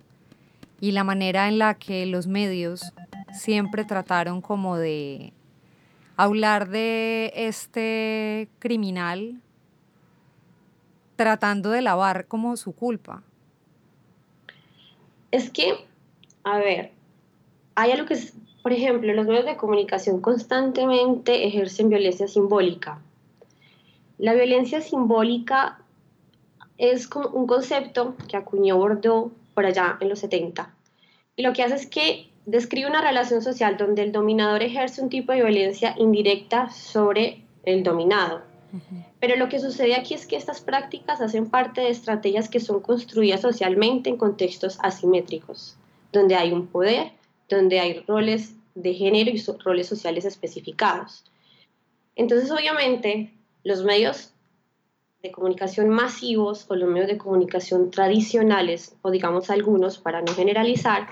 y 0.81 0.93
la 0.93 1.05
manera 1.05 1.47
en 1.49 1.59
la 1.59 1.75
que 1.75 2.07
los 2.07 2.27
medios 2.27 2.95
siempre 3.31 3.85
trataron 3.85 4.41
como 4.41 4.79
de 4.79 5.35
hablar 6.17 6.71
de 6.71 7.35
este 7.37 8.49
criminal 8.61 9.43
tratando 11.17 11.69
de 11.69 11.83
lavar 11.83 12.27
como 12.29 12.57
su 12.57 12.73
culpa. 12.73 13.23
Es 15.33 15.51
que 15.51 15.87
a 16.45 16.59
ver, 16.59 16.91
hay 17.75 17.93
algo 17.93 18.07
que 18.07 18.15
es, 18.15 18.35
por 18.63 18.73
ejemplo, 18.73 19.13
los 19.13 19.27
medios 19.27 19.45
de 19.45 19.57
comunicación 19.57 20.21
constantemente 20.21 21.47
ejercen 21.47 21.89
violencia 21.89 22.27
simbólica. 22.27 23.01
La 24.19 24.35
violencia 24.35 24.81
simbólica 24.81 25.79
es 26.79 27.07
como 27.07 27.29
un 27.29 27.47
concepto 27.47 28.17
que 28.29 28.37
acuñó 28.37 28.77
Bordeaux 28.77 29.33
por 29.55 29.67
allá 29.67 29.99
en 30.01 30.09
los 30.09 30.19
70. 30.19 30.75
Y 31.37 31.43
lo 31.43 31.53
que 31.53 31.63
hace 31.63 31.77
es 31.77 31.87
que 31.87 32.29
describe 32.45 32.89
una 32.89 33.01
relación 33.01 33.41
social 33.41 33.77
donde 33.77 34.03
el 34.03 34.13
dominador 34.13 34.63
ejerce 34.63 35.01
un 35.01 35.09
tipo 35.09 35.33
de 35.33 35.43
violencia 35.43 35.95
indirecta 35.97 36.71
sobre 36.71 37.43
el 37.65 37.85
dominado. 37.85 38.43
Pero 39.21 39.37
lo 39.37 39.49
que 39.49 39.61
sucede 39.61 39.95
aquí 39.95 40.15
es 40.15 40.27
que 40.27 40.37
estas 40.37 40.61
prácticas 40.61 41.21
hacen 41.21 41.51
parte 41.51 41.83
de 41.83 41.91
estrategias 41.91 42.49
que 42.49 42.61
son 42.61 42.81
construidas 42.81 43.43
socialmente 43.43 44.09
en 44.09 44.17
contextos 44.17 44.79
asimétricos 44.81 45.77
donde 46.13 46.35
hay 46.35 46.53
un 46.53 46.67
poder, 46.67 47.13
donde 47.49 47.81
hay 47.81 48.01
roles 48.07 48.55
de 48.75 48.95
género 48.95 49.31
y 49.31 49.43
roles 49.65 49.87
sociales 49.87 50.25
especificados. 50.25 51.25
Entonces, 52.15 52.51
obviamente, 52.51 53.33
los 53.65 53.83
medios 53.83 54.35
de 55.23 55.33
comunicación 55.33 55.89
masivos 55.89 56.67
o 56.69 56.77
los 56.77 56.89
medios 56.89 57.09
de 57.09 57.19
comunicación 57.19 57.91
tradicionales, 57.91 58.97
o 59.03 59.11
digamos 59.11 59.51
algunos, 59.51 59.99
para 59.99 60.21
no 60.21 60.33
generalizar, 60.35 61.07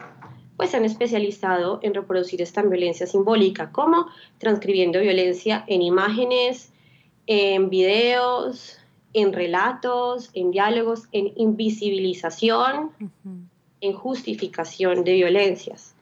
pues 0.57 0.71
se 0.71 0.77
han 0.77 0.85
especializado 0.85 1.81
en 1.83 1.95
reproducir 1.95 2.43
esta 2.43 2.63
violencia 2.63 3.07
simbólica, 3.07 3.73
como 3.73 4.07
transcribiendo 4.39 5.01
violencia 5.01 5.65
en 5.69 5.81
imágenes, 5.81 6.73
en 7.33 7.71
videos, 7.71 8.77
en 9.13 9.33
relatos, 9.33 10.31
en 10.35 10.51
diálogos, 10.51 11.05
en 11.13 11.33
invisibilización, 11.37 12.91
en 13.81 13.93
justificación 13.93 15.05
de 15.05 15.13
violencias. 15.13 15.95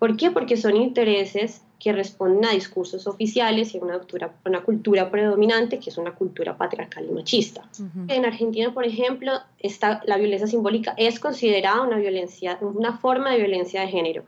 ¿Por 0.00 0.16
qué? 0.16 0.32
Porque 0.32 0.56
son 0.56 0.76
intereses 0.76 1.62
que 1.78 1.92
responden 1.92 2.46
a 2.46 2.50
discursos 2.50 3.06
oficiales 3.06 3.76
y 3.76 3.78
a 3.78 3.82
una 3.82 3.98
cultura, 3.98 4.34
una 4.44 4.64
cultura 4.64 5.08
predominante 5.08 5.78
que 5.78 5.90
es 5.90 5.98
una 5.98 6.16
cultura 6.16 6.56
patriarcal 6.56 7.06
y 7.08 7.12
machista. 7.12 7.62
En 8.08 8.24
Argentina, 8.24 8.74
por 8.74 8.84
ejemplo, 8.84 9.34
está, 9.60 10.02
la 10.04 10.16
violencia 10.16 10.48
simbólica 10.48 10.94
es 10.96 11.20
considerada 11.20 11.82
una, 11.82 11.98
violencia, 11.98 12.58
una 12.60 12.98
forma 12.98 13.30
de 13.30 13.38
violencia 13.38 13.82
de 13.82 13.86
género. 13.86 14.24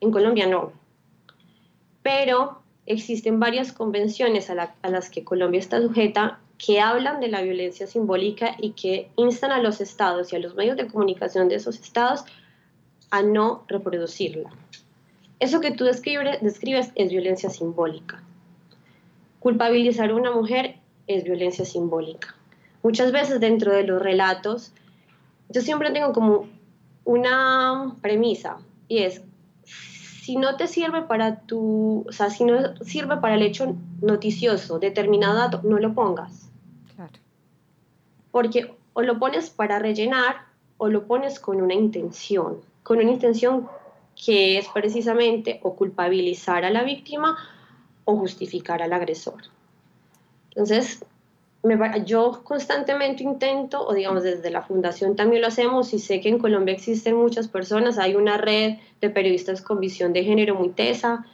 En 0.00 0.12
Colombia 0.12 0.46
no. 0.46 0.70
Pero 2.02 2.62
existen 2.88 3.38
varias 3.38 3.72
convenciones 3.72 4.50
a, 4.50 4.74
las 4.82 5.10
que 5.10 5.22
Colombia 5.22 5.60
está 5.60 5.80
sujeta 5.80 6.40
que 6.56 6.80
hablan 6.80 7.20
de 7.20 7.28
la 7.28 7.42
violencia 7.42 7.86
simbólica 7.86 8.56
y 8.58 8.70
que 8.72 9.10
instan 9.16 9.52
a 9.52 9.62
los 9.62 9.80
estados 9.80 10.32
y 10.32 10.36
a 10.36 10.38
los 10.40 10.56
medios 10.56 10.76
de 10.76 10.88
comunicación 10.88 11.48
de 11.48 11.56
esos 11.56 11.78
estados 11.78 12.24
a 13.10 13.22
no 13.22 13.64
reproducirla. 13.68 14.50
Eso 15.38 15.60
que 15.60 15.70
tú 15.70 15.84
describes, 15.84 16.90
es 16.96 17.10
violencia 17.10 17.48
simbólica. 17.50 18.22
Culpabilizar 19.38 20.10
a 20.10 20.16
una 20.16 20.32
mujer 20.32 20.76
es 21.06 21.24
violencia 21.24 21.64
simbólica. 21.64 22.34
Muchas 22.82 23.12
veces 23.12 23.38
dentro 23.38 23.72
de 23.72 23.84
los 23.84 24.02
relatos, 24.02 24.72
yo 25.48 25.60
siempre 25.60 25.92
tengo 25.92 26.12
como 26.12 26.48
una 27.04 27.94
premisa 28.00 28.58
y 28.88 28.98
es, 28.98 29.22
si 30.28 30.36
no 30.36 30.56
te 30.56 30.68
sirve 30.68 31.00
para 31.00 31.40
tu, 31.40 32.04
o 32.06 32.12
sea, 32.12 32.28
si 32.28 32.44
no 32.44 32.76
sirve 32.84 33.16
para 33.16 33.36
el 33.36 33.40
hecho 33.40 33.74
noticioso, 34.02 34.78
determinado 34.78 35.38
dato, 35.38 35.62
no 35.64 35.78
lo 35.78 35.94
pongas. 35.94 36.50
Claro. 36.94 37.14
Porque 38.30 38.74
o 38.92 39.00
lo 39.00 39.18
pones 39.18 39.48
para 39.48 39.78
rellenar 39.78 40.44
o 40.76 40.88
lo 40.88 41.06
pones 41.06 41.40
con 41.40 41.62
una 41.62 41.72
intención, 41.72 42.60
con 42.82 42.98
una 42.98 43.10
intención 43.10 43.70
que 44.22 44.58
es 44.58 44.68
precisamente 44.68 45.60
o 45.62 45.74
culpabilizar 45.74 46.66
a 46.66 46.70
la 46.70 46.82
víctima 46.82 47.38
o 48.04 48.14
justificar 48.18 48.82
al 48.82 48.92
agresor. 48.92 49.44
Entonces, 50.50 51.06
yo 52.04 52.42
constantemente 52.44 53.22
intento, 53.22 53.86
o 53.86 53.92
digamos 53.92 54.22
desde 54.22 54.50
la 54.50 54.62
fundación 54.62 55.16
también 55.16 55.42
lo 55.42 55.48
hacemos, 55.48 55.92
y 55.92 55.98
sé 55.98 56.20
que 56.20 56.28
en 56.28 56.38
Colombia 56.38 56.74
existen 56.74 57.16
muchas 57.16 57.48
personas, 57.48 57.98
hay 57.98 58.14
una 58.14 58.36
red 58.36 58.76
de 59.00 59.10
periodistas 59.10 59.60
con 59.60 59.80
visión 59.80 60.12
de 60.12 60.24
género 60.24 60.54
muy 60.54 60.70
tesa, 60.70 61.26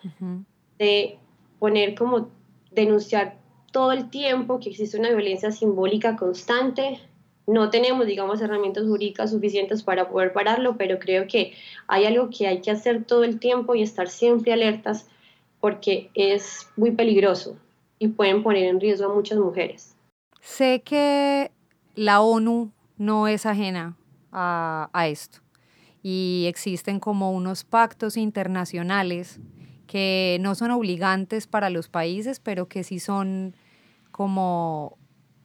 de 0.79 1.19
poner 1.59 1.95
como 1.95 2.31
denunciar 2.71 3.37
todo 3.71 3.93
el 3.93 4.11
tiempo 4.11 4.61
que 4.61 4.71
existe 4.71 4.99
una 4.99 5.11
violencia 5.11 5.51
simbólica 5.51 6.17
constante 6.17 7.01
no 7.47 7.71
tenemos, 7.71 8.07
digamos, 8.07 8.41
herramientas 8.41 8.85
jurídicas 8.85 9.31
suficientes 9.31 9.83
para 9.83 10.09
poder 10.09 10.33
pararlo, 10.33 10.77
pero 10.77 10.99
creo 10.99 11.27
que 11.27 11.53
hay 11.87 12.07
algo 12.07 12.31
que 12.31 12.47
hay 12.47 12.61
que 12.61 12.71
hacer 12.71 13.05
todo 13.05 13.25
el 13.25 13.39
tiempo 13.39 13.75
y 13.75 13.83
estar 13.83 14.09
siempre 14.09 14.53
alertas 14.53 15.07
porque 15.61 16.11
es 16.15 16.69
muy 16.77 16.93
peligroso 16.93 17.57
y 17.99 18.09
pueden 18.09 18.43
poner 18.43 18.65
en 18.65 18.81
riesgo 18.81 19.11
a 19.11 19.15
muchas 19.15 19.39
mujeres. 19.39 19.94
Sé 20.45 20.83
que 20.83 21.51
la 21.95 22.21
ONU 22.21 22.71
no 22.99 23.29
es 23.29 23.47
ajena 23.47 23.97
a, 24.31 24.91
a 24.93 25.09
esto 25.09 25.39
y 26.03 26.45
existen 26.49 27.01
como 27.01 27.33
unos 27.33 27.65
pactos 27.65 28.19
internacionales 28.19 29.41
que 29.87 30.37
no 30.43 30.55
son 30.55 30.71
obligantes 30.71 31.47
para 31.47 31.71
los 31.71 31.89
países, 31.89 32.41
pero 32.41 32.69
que 32.69 32.85
sí 32.85 32.99
son 32.99 33.57
como 34.11 34.99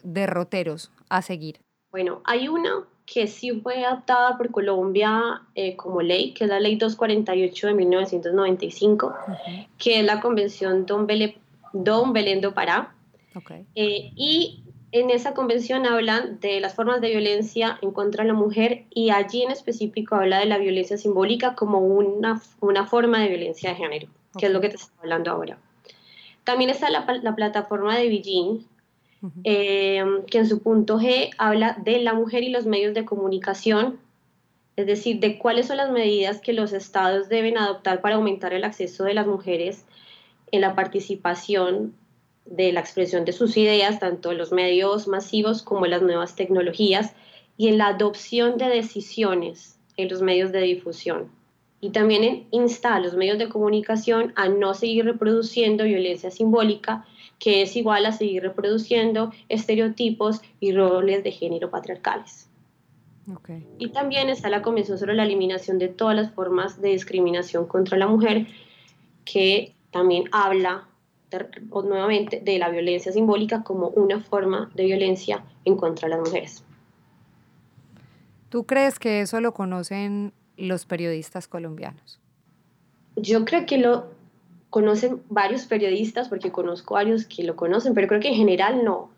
derroteros 0.04 0.92
a 1.08 1.22
seguir. 1.22 1.62
Bueno, 1.92 2.22
hay 2.26 2.50
una 2.50 2.86
que 3.06 3.28
sí 3.28 3.52
fue 3.62 3.86
adaptada 3.86 4.38
por 4.38 4.52
Colombia 4.52 5.44
eh, 5.56 5.78
como 5.78 6.02
ley, 6.02 6.34
que 6.34 6.44
es 6.44 6.50
la 6.50 6.60
ley 6.60 6.76
248 6.76 7.68
de 7.68 7.74
1995, 7.74 9.16
que 9.78 10.00
es 10.00 10.06
la 10.06 10.20
convención 10.20 10.86
Don, 10.86 11.08
Don 11.72 12.14
Belén 12.14 12.42
do 12.42 12.54
Pará. 12.54 12.94
Eh, 13.76 14.12
y 14.16 14.64
en 14.92 15.10
esa 15.12 15.34
convención 15.34 15.86
hablan 15.86 16.40
de 16.40 16.60
las 16.60 16.74
formas 16.74 17.02
de 17.02 17.10
violencia 17.10 17.78
en 17.82 17.92
contra 17.92 18.24
de 18.24 18.30
la 18.30 18.34
mujer 18.34 18.86
y 18.90 19.12
allí 19.12 19.44
en 19.44 19.52
específico 19.52 20.16
habla 20.16 20.40
de 20.40 20.46
la 20.46 20.58
violencia 20.58 20.98
simbólica 20.98 21.56
como 21.56 21.80
una, 21.80 22.42
una 22.60 22.88
forma 22.88 23.20
de 23.20 23.30
violencia 23.30 23.70
de 23.70 23.76
género, 23.76 24.08
que 24.38 24.48
es 24.48 24.52
lo 24.52 24.62
que 24.62 24.70
te 24.70 24.78
estoy 24.78 24.96
hablando 25.02 25.32
ahora. 25.32 25.60
También 26.44 26.72
está 26.72 26.90
la, 26.90 27.06
la 27.22 27.36
plataforma 27.36 27.98
de 27.98 28.10
Beijing, 28.10 28.66
eh, 29.44 30.04
que 30.32 30.40
en 30.40 30.48
su 30.48 30.64
punto 30.64 30.98
G 30.98 31.30
habla 31.38 31.78
de 31.84 32.00
la 32.00 32.14
mujer 32.14 32.44
y 32.44 32.50
los 32.50 32.66
medios 32.66 32.94
de 32.94 33.06
comunicación, 33.06 34.00
es 34.76 34.88
decir, 34.88 35.20
de 35.20 35.38
cuáles 35.38 35.68
son 35.68 35.78
las 35.78 35.92
medidas 35.92 36.40
que 36.40 36.54
los 36.54 36.74
estados 36.74 37.28
deben 37.30 37.58
adoptar 37.58 38.02
para 38.02 38.16
aumentar 38.16 38.54
el 38.54 38.64
acceso 38.64 39.04
de 39.04 39.14
las 39.14 39.28
mujeres 39.28 39.86
en 40.52 40.62
la 40.62 40.74
participación 40.74 41.94
de 42.50 42.74
la 42.74 42.80
expresión 42.80 43.26
de 43.26 43.32
sus 43.32 43.56
ideas, 43.58 44.00
tanto 44.00 44.32
en 44.32 44.38
los 44.38 44.52
medios 44.52 45.08
masivos 45.08 45.62
como 45.62 45.86
en 45.86 45.92
las 45.92 46.02
nuevas 46.02 46.36
tecnologías, 46.36 47.14
y 47.58 47.68
en 47.68 47.78
la 47.78 47.88
adopción 47.88 48.58
de 48.58 48.70
decisiones 48.70 49.78
en 49.98 50.08
los 50.10 50.22
medios 50.22 50.52
de 50.52 50.62
difusión. 50.62 51.30
Y 51.82 51.90
también 51.90 52.48
insta 52.52 52.96
a 52.96 53.00
los 53.00 53.16
medios 53.16 53.38
de 53.38 53.50
comunicación 53.50 54.34
a 54.36 54.48
no 54.48 54.74
seguir 54.74 55.06
reproduciendo 55.06 55.84
violencia 55.84 56.32
simbólica 56.32 57.06
que 57.40 57.62
es 57.62 57.76
igual 57.76 58.06
a 58.06 58.12
seguir 58.12 58.44
reproduciendo 58.44 59.32
estereotipos 59.48 60.42
y 60.60 60.74
roles 60.74 61.24
de 61.24 61.32
género 61.32 61.70
patriarcales. 61.72 62.50
Y 63.78 63.90
también 63.90 64.30
está 64.30 64.50
la 64.50 64.62
Convención 64.62 64.98
sobre 64.98 65.14
la 65.14 65.24
Eliminación 65.24 65.78
de 65.78 65.88
todas 65.88 66.16
las 66.16 66.32
formas 66.32 66.82
de 66.82 66.90
discriminación 66.90 67.68
contra 67.68 67.98
la 67.98 68.08
mujer, 68.08 68.48
que 69.24 69.74
también 69.92 70.26
habla 70.32 70.89
nuevamente 71.72 72.42
de 72.42 72.58
la 72.58 72.70
violencia 72.70 73.12
simbólica 73.12 73.64
como 73.64 73.88
una 73.90 74.22
forma 74.22 74.72
de 74.76 74.86
violencia 74.86 75.44
en 75.66 75.76
contra 75.78 76.08
de 76.08 76.16
las 76.16 76.26
mujeres. 76.26 76.64
¿Tú 78.50 78.66
crees 78.66 78.98
que 78.98 79.22
eso 79.22 79.40
lo 79.42 79.54
conocen 79.54 80.34
los 80.58 80.86
periodistas 80.86 81.48
colombianos? 81.48 82.20
Yo 83.16 83.46
creo 83.46 83.66
que 83.66 83.78
lo 83.78 84.08
conocen 84.70 85.22
varios 85.30 85.66
periodistas, 85.66 86.30
porque 86.30 86.52
conozco 86.52 86.96
varios 86.96 87.26
que 87.26 87.44
lo 87.44 87.56
conocen, 87.56 87.94
pero 87.94 88.08
creo 88.08 88.20
que 88.20 88.30
en 88.30 88.36
general 88.36 88.84
no. 88.84 89.10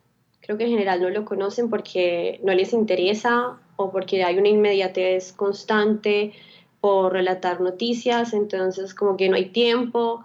Creo 0.41 0.57
que 0.57 0.63
en 0.63 0.71
general 0.71 1.01
no 1.01 1.09
lo 1.09 1.25
conocen 1.25 1.69
porque 1.69 2.39
no 2.43 2.53
les 2.53 2.73
interesa 2.73 3.59
o 3.75 3.91
porque 3.91 4.23
hay 4.23 4.37
una 4.37 4.49
inmediatez 4.49 5.33
constante 5.33 6.33
por 6.79 7.13
relatar 7.13 7.61
noticias, 7.61 8.33
entonces 8.33 8.95
como 8.95 9.17
que 9.17 9.29
no 9.29 9.35
hay 9.35 9.49
tiempo, 9.49 10.23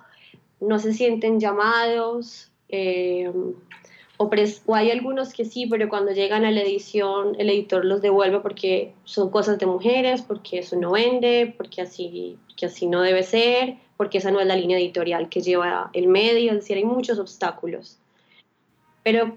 no 0.61 0.79
se 0.79 0.92
sienten 0.92 1.40
llamados. 1.40 2.51
Eh, 2.69 3.31
o, 4.19 4.31
o, 4.66 4.75
hay 4.75 4.90
algunos 4.90 5.33
que 5.33 5.45
sí, 5.45 5.66
pero 5.66 5.88
cuando 5.88 6.12
llegan 6.12 6.45
a 6.45 6.51
la 6.51 6.62
edición, 6.62 7.37
el 7.38 7.51
editor 7.51 7.85
los 7.85 8.01
devuelve 8.01 8.40
porque 8.40 8.95
son 9.05 9.31
cosas 9.31 9.59
de 9.59 9.66
mujeres, 9.66 10.23
porque 10.23 10.61
eso 10.61 10.77
no 10.77 10.92
vende, 10.92 11.55
porque 11.57 11.83
así, 11.83 12.38
que 12.57 12.66
así 12.66 12.87
no 12.87 13.03
debe 13.03 13.23
ser 13.23 13.77
porque 13.97 14.19
esa 14.19 14.31
no 14.31 14.40
es 14.40 14.47
la 14.47 14.57
línea 14.57 14.79
editorial 14.79 15.29
que 15.29 15.40
lleva 15.40 15.90
el 15.92 16.09
medio, 16.09 16.53
es 16.53 16.59
decir, 16.59 16.77
hay 16.77 16.85
muchos 16.85 17.19
obstáculos. 17.19 17.99
Pero 19.03 19.37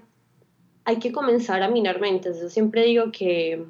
hay 0.84 0.98
que 0.98 1.12
comenzar 1.12 1.62
a 1.62 1.68
minar 1.68 2.00
mentes. 2.00 2.40
Yo 2.40 2.48
siempre 2.48 2.84
digo 2.84 3.10
que, 3.12 3.64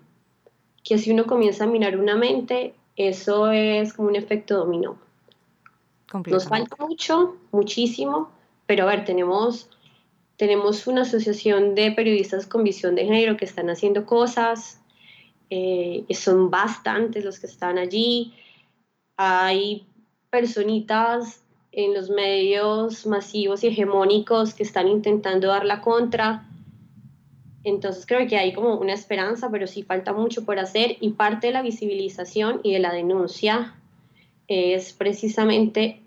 que 0.82 0.98
si 0.98 1.10
uno 1.12 1.26
comienza 1.26 1.64
a 1.64 1.68
minar 1.68 1.98
una 1.98 2.16
mente, 2.16 2.74
eso 2.96 3.50
es 3.50 3.92
como 3.92 4.08
un 4.08 4.16
efecto 4.16 4.56
dominó. 4.56 4.98
Nos 6.12 6.48
falta 6.48 6.76
mucho, 6.78 7.36
muchísimo, 7.52 8.30
pero 8.66 8.84
a 8.84 8.86
ver, 8.86 9.04
tenemos, 9.04 9.68
tenemos 10.36 10.86
una 10.86 11.02
asociación 11.02 11.74
de 11.74 11.92
periodistas 11.92 12.46
con 12.46 12.64
visión 12.64 12.96
de 12.96 13.04
género 13.04 13.36
que 13.36 13.44
están 13.44 13.70
haciendo 13.70 14.06
cosas, 14.06 14.80
eh, 15.50 16.04
son 16.10 16.50
bastantes 16.50 17.24
los 17.24 17.38
que 17.38 17.46
están 17.46 17.78
allí. 17.78 18.34
Hay 19.16 19.86
personitas 20.30 21.42
en 21.72 21.94
los 21.94 22.10
medios 22.10 23.06
masivos 23.06 23.62
y 23.62 23.68
hegemónicos 23.68 24.54
que 24.54 24.62
están 24.62 24.88
intentando 24.88 25.48
dar 25.48 25.64
la 25.64 25.80
contra. 25.80 26.48
Entonces 27.62 28.06
creo 28.06 28.26
que 28.26 28.36
hay 28.36 28.52
como 28.52 28.76
una 28.76 28.94
esperanza, 28.94 29.48
pero 29.50 29.66
sí 29.66 29.82
falta 29.82 30.12
mucho 30.12 30.44
por 30.44 30.58
hacer 30.58 30.96
y 31.00 31.10
parte 31.10 31.48
de 31.48 31.52
la 31.52 31.62
visibilización 31.62 32.60
y 32.62 32.72
de 32.72 32.78
la 32.80 32.92
denuncia 32.92 33.74
es 34.50 34.92
precisamente 34.92 36.02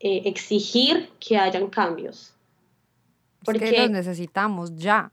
eh, 0.00 0.22
exigir 0.24 1.10
que 1.20 1.36
hayan 1.36 1.68
cambios. 1.68 2.34
Porque 3.44 3.70
los 3.70 3.90
necesitamos 3.90 4.74
ya. 4.76 5.12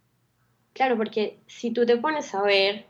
Claro, 0.73 0.95
porque 0.95 1.37
si 1.47 1.71
tú 1.71 1.85
te 1.85 1.97
pones 1.97 2.33
a 2.33 2.41
ver 2.41 2.85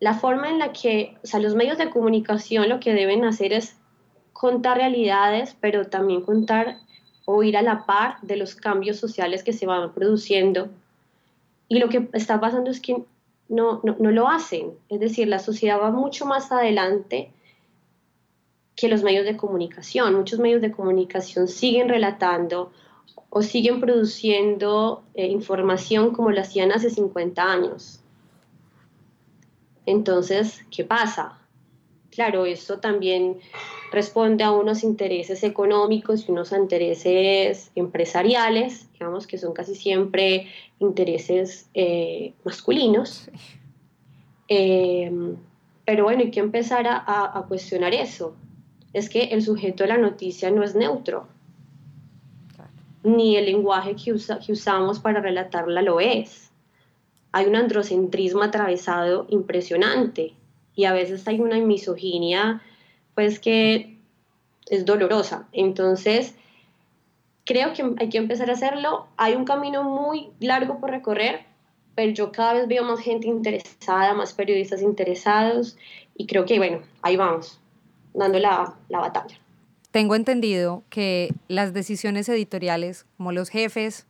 la 0.00 0.14
forma 0.14 0.50
en 0.50 0.58
la 0.58 0.72
que, 0.72 1.16
o 1.24 1.26
sea, 1.26 1.40
los 1.40 1.54
medios 1.54 1.78
de 1.78 1.90
comunicación 1.90 2.68
lo 2.68 2.78
que 2.78 2.92
deben 2.92 3.24
hacer 3.24 3.52
es 3.52 3.76
contar 4.32 4.76
realidades, 4.76 5.56
pero 5.60 5.86
también 5.86 6.22
contar 6.22 6.76
o 7.24 7.42
ir 7.42 7.56
a 7.56 7.62
la 7.62 7.86
par 7.86 8.20
de 8.22 8.36
los 8.36 8.54
cambios 8.54 8.98
sociales 8.98 9.42
que 9.42 9.52
se 9.52 9.66
van 9.66 9.92
produciendo 9.92 10.70
Y 11.68 11.78
lo 11.78 11.88
que 11.88 12.08
está 12.12 12.40
pasando 12.40 12.70
es 12.70 12.80
que 12.80 13.02
no, 13.48 13.80
no, 13.82 13.96
no 13.98 14.10
lo 14.10 14.28
hacen. 14.28 14.72
Es 14.88 15.00
decir, 15.00 15.26
la 15.28 15.38
sociedad 15.38 15.80
va 15.80 15.90
mucho 15.90 16.26
más 16.26 16.52
adelante 16.52 17.30
que 18.78 18.88
los 18.88 19.02
medios 19.02 19.24
de 19.24 19.36
comunicación. 19.36 20.14
Muchos 20.14 20.38
medios 20.38 20.62
de 20.62 20.70
comunicación 20.70 21.48
siguen 21.48 21.88
relatando 21.88 22.70
o 23.28 23.42
siguen 23.42 23.80
produciendo 23.80 25.02
eh, 25.14 25.26
información 25.26 26.12
como 26.12 26.30
lo 26.30 26.40
hacían 26.40 26.70
hace 26.70 26.88
50 26.88 27.42
años. 27.42 28.00
Entonces, 29.84 30.64
¿qué 30.70 30.84
pasa? 30.84 31.40
Claro, 32.12 32.46
esto 32.46 32.78
también 32.78 33.38
responde 33.90 34.44
a 34.44 34.52
unos 34.52 34.84
intereses 34.84 35.42
económicos 35.42 36.28
y 36.28 36.30
unos 36.30 36.52
intereses 36.52 37.72
empresariales, 37.74 38.92
digamos 38.92 39.26
que 39.26 39.38
son 39.38 39.54
casi 39.54 39.74
siempre 39.74 40.46
intereses 40.78 41.68
eh, 41.74 42.32
masculinos. 42.44 43.28
Eh, 44.46 45.10
pero 45.84 46.04
bueno, 46.04 46.20
hay 46.20 46.30
que 46.30 46.38
empezar 46.38 46.86
a 46.86 47.44
cuestionar 47.48 47.92
eso 47.92 48.36
es 48.98 49.08
que 49.08 49.24
el 49.24 49.42
sujeto 49.42 49.84
de 49.84 49.88
la 49.88 49.98
noticia 49.98 50.50
no 50.50 50.62
es 50.62 50.74
neutro, 50.74 51.28
ni 53.02 53.36
el 53.36 53.46
lenguaje 53.46 53.94
que, 53.94 54.14
que 54.44 54.52
usamos 54.52 54.98
para 54.98 55.20
relatarla 55.20 55.82
lo 55.82 56.00
es. 56.00 56.50
Hay 57.32 57.46
un 57.46 57.56
androcentrismo 57.56 58.42
atravesado 58.42 59.26
impresionante 59.30 60.34
y 60.74 60.84
a 60.84 60.92
veces 60.92 61.26
hay 61.28 61.40
una 61.40 61.58
misoginia 61.58 62.62
pues 63.14 63.38
que 63.38 63.98
es 64.66 64.84
dolorosa. 64.84 65.48
Entonces, 65.52 66.34
creo 67.44 67.72
que 67.72 67.94
hay 67.98 68.08
que 68.08 68.18
empezar 68.18 68.50
a 68.50 68.54
hacerlo. 68.54 69.06
Hay 69.16 69.34
un 69.34 69.44
camino 69.44 69.82
muy 69.82 70.30
largo 70.40 70.78
por 70.80 70.90
recorrer, 70.90 71.44
pero 71.94 72.12
yo 72.12 72.32
cada 72.32 72.54
vez 72.54 72.68
veo 72.68 72.84
más 72.84 73.00
gente 73.00 73.26
interesada, 73.26 74.14
más 74.14 74.34
periodistas 74.34 74.82
interesados 74.82 75.76
y 76.16 76.26
creo 76.26 76.44
que, 76.44 76.58
bueno, 76.58 76.82
ahí 77.02 77.16
vamos 77.16 77.57
dando 78.18 78.38
la, 78.38 78.74
la 78.88 79.00
batalla. 79.00 79.38
Tengo 79.90 80.14
entendido 80.14 80.82
que 80.90 81.32
las 81.48 81.72
decisiones 81.72 82.28
editoriales, 82.28 83.06
como 83.16 83.32
los 83.32 83.48
jefes, 83.48 84.06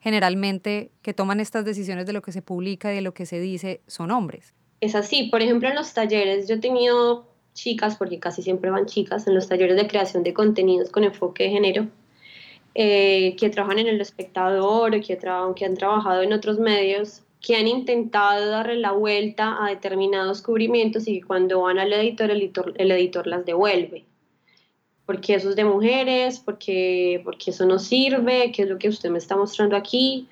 generalmente 0.00 0.90
que 1.02 1.12
toman 1.14 1.40
estas 1.40 1.64
decisiones 1.64 2.06
de 2.06 2.12
lo 2.12 2.22
que 2.22 2.32
se 2.32 2.42
publica 2.42 2.92
y 2.92 2.96
de 2.96 3.02
lo 3.02 3.12
que 3.12 3.26
se 3.26 3.40
dice, 3.40 3.80
son 3.86 4.10
hombres. 4.10 4.54
Es 4.80 4.94
así. 4.94 5.24
Por 5.24 5.42
ejemplo, 5.42 5.68
en 5.68 5.74
los 5.74 5.92
talleres, 5.92 6.48
yo 6.48 6.54
he 6.54 6.58
tenido 6.58 7.28
chicas, 7.52 7.96
porque 7.96 8.18
casi 8.18 8.42
siempre 8.42 8.70
van 8.70 8.86
chicas, 8.86 9.26
en 9.26 9.34
los 9.34 9.48
talleres 9.48 9.76
de 9.76 9.86
creación 9.86 10.22
de 10.22 10.32
contenidos 10.32 10.90
con 10.90 11.04
enfoque 11.04 11.44
de 11.44 11.50
género, 11.50 11.86
eh, 12.74 13.36
que 13.36 13.50
trabajan 13.50 13.80
en 13.80 13.88
El 13.88 14.00
Espectador 14.00 14.92
que, 15.00 15.18
que 15.56 15.64
han 15.64 15.76
trabajado 15.76 16.22
en 16.22 16.32
otros 16.32 16.58
medios, 16.58 17.22
que 17.40 17.56
han 17.56 17.66
intentado 17.66 18.50
darle 18.50 18.76
la 18.76 18.92
vuelta 18.92 19.64
a 19.64 19.70
determinados 19.70 20.42
cubrimientos 20.42 21.08
y 21.08 21.20
que 21.20 21.26
cuando 21.26 21.62
van 21.62 21.78
al 21.78 21.92
editor, 21.92 22.30
el 22.30 22.38
editor, 22.38 22.74
el 22.76 22.90
editor 22.90 23.26
las 23.26 23.46
devuelve. 23.46 24.04
Porque 25.06 25.34
eso 25.34 25.50
es 25.50 25.56
de 25.56 25.64
mujeres, 25.64 26.38
porque, 26.38 27.20
porque 27.24 27.50
eso 27.50 27.64
no 27.66 27.78
sirve, 27.78 28.52
qué 28.52 28.62
es 28.62 28.68
lo 28.68 28.78
que 28.78 28.88
usted 28.88 29.10
me 29.10 29.18
está 29.18 29.36
mostrando 29.36 29.74
aquí. 29.74 30.28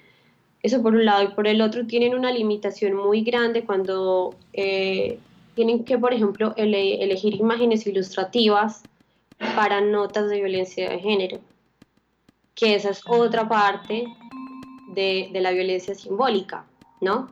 Eso 0.62 0.82
por 0.82 0.94
un 0.94 1.04
lado. 1.04 1.24
Y 1.24 1.28
por 1.28 1.48
el 1.48 1.62
otro 1.62 1.86
tienen 1.86 2.14
una 2.14 2.30
limitación 2.30 2.94
muy 2.94 3.22
grande 3.22 3.64
cuando 3.64 4.34
eh, 4.52 5.18
tienen 5.54 5.84
que, 5.84 5.98
por 5.98 6.12
ejemplo, 6.12 6.52
elegir 6.56 7.34
imágenes 7.34 7.86
ilustrativas 7.86 8.82
para 9.56 9.80
notas 9.80 10.28
de 10.28 10.36
violencia 10.36 10.90
de 10.90 10.98
género. 10.98 11.40
Que 12.54 12.74
esa 12.74 12.90
es 12.90 13.00
otra 13.08 13.48
parte 13.48 14.04
de, 14.94 15.30
de 15.32 15.40
la 15.40 15.52
violencia 15.52 15.94
simbólica 15.94 16.64
¿no? 17.00 17.28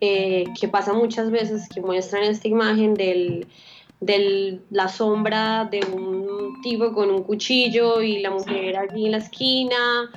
Eh, 0.00 0.44
que 0.58 0.68
pasa 0.68 0.92
muchas 0.92 1.30
veces 1.30 1.68
que 1.68 1.80
muestran 1.80 2.24
esta 2.24 2.48
imagen 2.48 2.94
de 2.94 4.60
la 4.70 4.88
sombra 4.88 5.64
de 5.64 5.80
un 5.90 6.60
tipo 6.62 6.92
con 6.92 7.10
un 7.10 7.22
cuchillo 7.22 8.02
y 8.02 8.18
la 8.20 8.30
mujer 8.30 8.76
allí 8.76 9.06
en 9.06 9.12
la 9.12 9.18
esquina, 9.18 10.10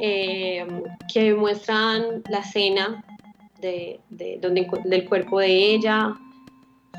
eh, 0.00 0.66
que 1.12 1.34
muestran 1.34 2.22
la 2.28 2.38
escena 2.38 3.04
de, 3.60 4.00
donde, 4.40 4.68
del 4.84 5.08
cuerpo 5.08 5.40
de 5.40 5.74
ella, 5.74 6.14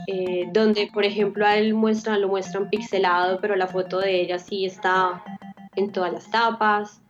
eh, 0.07 0.49
donde 0.51 0.89
por 0.93 1.05
ejemplo 1.05 1.45
a 1.45 1.57
él 1.57 1.73
muestran, 1.73 2.21
lo 2.21 2.27
muestran 2.27 2.69
pixelado, 2.69 3.39
pero 3.39 3.55
la 3.55 3.67
foto 3.67 3.99
de 3.99 4.21
ella 4.21 4.39
sí 4.39 4.65
está 4.65 5.23
en 5.75 5.91
todas 5.91 6.11
las 6.11 6.29
tapas. 6.29 7.01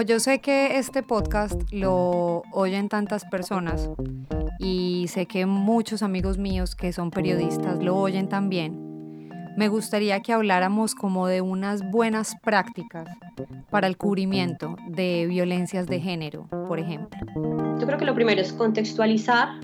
Como 0.00 0.08
yo 0.08 0.18
sé 0.18 0.38
que 0.38 0.78
este 0.78 1.02
podcast 1.02 1.60
lo 1.72 2.42
oyen 2.52 2.88
tantas 2.88 3.26
personas 3.26 3.90
y 4.58 5.04
sé 5.08 5.26
que 5.26 5.44
muchos 5.44 6.02
amigos 6.02 6.38
míos 6.38 6.74
que 6.74 6.94
son 6.94 7.10
periodistas 7.10 7.82
lo 7.82 7.98
oyen 7.98 8.26
también, 8.26 9.28
me 9.58 9.68
gustaría 9.68 10.20
que 10.20 10.32
habláramos 10.32 10.94
como 10.94 11.26
de 11.26 11.42
unas 11.42 11.82
buenas 11.90 12.34
prácticas 12.42 13.14
para 13.68 13.88
el 13.88 13.98
cubrimiento 13.98 14.74
de 14.88 15.26
violencias 15.26 15.86
de 15.86 16.00
género, 16.00 16.48
por 16.66 16.80
ejemplo. 16.80 17.20
Yo 17.78 17.86
creo 17.86 17.98
que 17.98 18.06
lo 18.06 18.14
primero 18.14 18.40
es 18.40 18.54
contextualizar, 18.54 19.60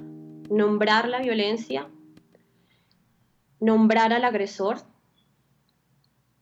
nombrar 0.51 1.09
la 1.09 1.21
violencia, 1.21 1.89
nombrar 3.59 4.13
al 4.13 4.27
agresor, 4.27 4.81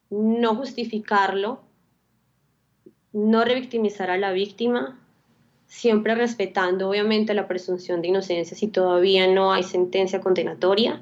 no 0.09 0.53
justificarlo, 0.53 1.64
no 3.15 3.45
revictimizar 3.45 4.11
a 4.11 4.17
la 4.17 4.33
víctima, 4.33 4.99
siempre 5.67 6.15
respetando 6.15 6.89
obviamente 6.89 7.33
la 7.33 7.47
presunción 7.47 8.01
de 8.01 8.09
inocencia 8.09 8.57
si 8.57 8.67
todavía 8.67 9.25
no 9.25 9.53
hay 9.53 9.63
sentencia 9.63 10.19
condenatoria. 10.19 11.01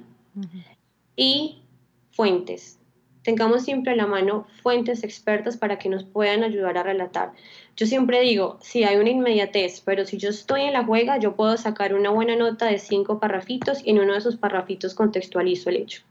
Y 1.16 1.64
fuentes. 2.12 2.78
Tengamos 3.24 3.64
siempre 3.64 3.94
a 3.94 3.96
la 3.96 4.06
mano 4.06 4.46
fuentes 4.62 5.04
expertas 5.04 5.58
para 5.58 5.80
que 5.80 5.90
nos 5.90 6.04
puedan 6.04 6.44
ayudar 6.44 6.78
a 6.78 6.84
relatar. 6.84 7.32
Yo 7.76 7.88
siempre 7.88 8.22
digo, 8.22 8.60
si 8.62 8.84
hay 8.84 8.98
una 8.98 9.10
inmediatez, 9.10 9.82
pero 9.82 10.06
si 10.06 10.18
yo 10.18 10.30
estoy 10.30 10.62
en 10.62 10.74
la 10.74 10.86
juega, 10.86 11.18
yo 11.18 11.36
puedo 11.36 11.58
sacar 11.58 11.96
una 11.96 12.12
buena 12.12 12.36
nota 12.36 12.68
de 12.68 12.78
cinco 12.78 13.20
parrafitos 13.20 13.84
y 13.84 13.90
en 13.90 14.00
uno 14.00 14.14
de 14.14 14.20
esos 14.20 14.36
parrafitos 14.36 14.94
contextualizo 14.94 15.72
el 15.72 15.78
hecho. 15.78 16.04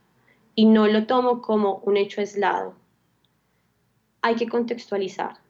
Y 0.53 0.65
no 0.65 0.85
lo 0.87 1.05
tomo 1.05 1.41
como 1.41 1.81
un 1.85 1.95
hecho 1.95 2.19
aislado. 2.19 2.73
Hay 4.21 4.35
que 4.35 4.49
contextualizar 4.49 5.42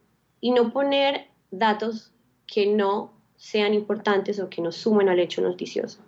y 0.44 0.52
no 0.52 0.74
poner 0.74 1.28
datos 1.52 2.12
que 2.46 2.68
no 2.68 3.14
sean 3.38 3.74
importantes 3.74 4.42
o 4.42 4.50
que 4.50 4.62
no 4.62 4.74
sumen 4.74 5.08
al 5.08 5.22
hecho 5.22 5.42
noticioso. 5.42 6.02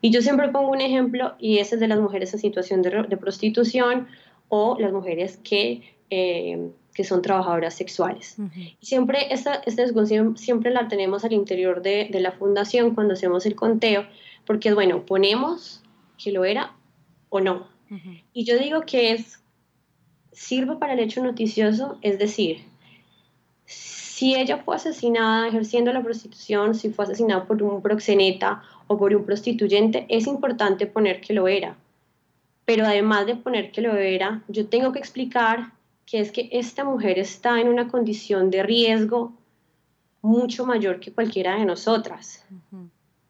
Y 0.00 0.12
yo 0.12 0.22
siempre 0.22 0.50
pongo 0.50 0.70
un 0.70 0.80
ejemplo 0.80 1.34
y 1.40 1.58
ese 1.58 1.74
es 1.74 1.80
de 1.80 1.88
las 1.88 1.98
mujeres 1.98 2.32
en 2.32 2.38
situación 2.38 2.80
de, 2.80 3.16
prostitución 3.16 4.06
o 4.48 4.76
las 4.78 4.92
mujeres 4.92 5.40
que, 5.42 5.96
eh, 6.10 6.70
que 6.94 7.02
son 7.02 7.22
trabajadoras 7.22 7.74
sexuales. 7.74 8.36
Y 8.80 8.86
siempre 8.86 9.34
esta, 9.34 9.54
esta, 9.66 9.82
discusión 9.82 10.36
siempre 10.36 10.70
la 10.70 10.86
tenemos 10.86 11.24
al 11.24 11.32
interior 11.32 11.82
de, 11.82 12.08
de 12.08 12.20
la 12.20 12.30
fundación 12.30 12.94
cuando 12.94 13.14
hacemos 13.14 13.46
el 13.46 13.56
conteo, 13.56 14.06
porque 14.46 14.72
bueno, 14.72 15.04
ponemos 15.04 15.82
que 16.22 16.30
lo 16.30 16.44
era 16.44 16.76
o 17.30 17.40
no. 17.40 17.66
Y 18.32 18.44
yo 18.44 18.60
digo 18.60 18.82
que 18.82 19.10
es, 19.10 19.42
sirve 20.30 20.76
para 20.76 20.92
el 20.92 21.00
hecho 21.00 21.20
noticioso, 21.20 21.98
es 22.00 22.20
decir, 22.20 22.70
si 24.22 24.36
ella 24.36 24.58
fue 24.58 24.76
asesinada 24.76 25.48
ejerciendo 25.48 25.92
la 25.92 26.02
prostitución, 26.02 26.74
si 26.74 26.90
fue 26.90 27.06
asesinada 27.06 27.44
por 27.44 27.62
un 27.62 27.82
proxeneta 27.82 28.62
o 28.86 28.96
por 28.96 29.14
un 29.14 29.24
prostituyente, 29.24 30.06
es 30.08 30.26
importante 30.26 30.86
poner 30.86 31.20
que 31.20 31.32
lo 31.32 31.48
era. 31.48 31.76
Pero 32.64 32.84
además 32.84 33.26
de 33.26 33.36
poner 33.36 33.72
que 33.72 33.80
lo 33.80 33.96
era, 33.96 34.42
yo 34.48 34.66
tengo 34.66 34.92
que 34.92 35.00
explicar 35.00 35.72
que 36.06 36.20
es 36.20 36.30
que 36.30 36.48
esta 36.52 36.84
mujer 36.84 37.18
está 37.18 37.60
en 37.60 37.68
una 37.68 37.88
condición 37.88 38.50
de 38.50 38.62
riesgo 38.62 39.32
mucho 40.20 40.66
mayor 40.66 41.00
que 41.00 41.12
cualquiera 41.12 41.56
de 41.56 41.64
nosotras, 41.64 42.44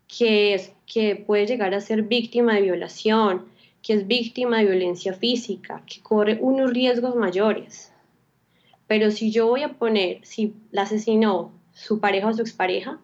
que, 0.07 0.55
es, 0.55 0.73
que 0.85 1.17
puede 1.17 1.47
llegar 1.47 1.75
a 1.75 1.81
ser 1.81 2.03
víctima 2.03 2.55
de 2.55 2.63
violación, 2.63 3.47
que 3.83 3.95
es 3.95 4.07
víctima 4.07 4.59
de 4.59 4.65
violencia 4.65 5.15
física, 5.15 5.83
que 5.87 6.03
corre 6.03 6.39
unos 6.41 6.73
riesgos 6.73 7.17
mayores. 7.17 7.92
Pero 8.93 9.11
si 9.11 9.31
yo 9.31 9.47
voy 9.47 9.63
a 9.63 9.73
poner, 9.73 10.19
si 10.23 10.55
la 10.71 10.83
asesinó 10.83 11.51
su 11.73 11.99
pareja 11.99 12.29
o 12.29 12.35
su 12.35 12.43
expareja, 12.43 12.99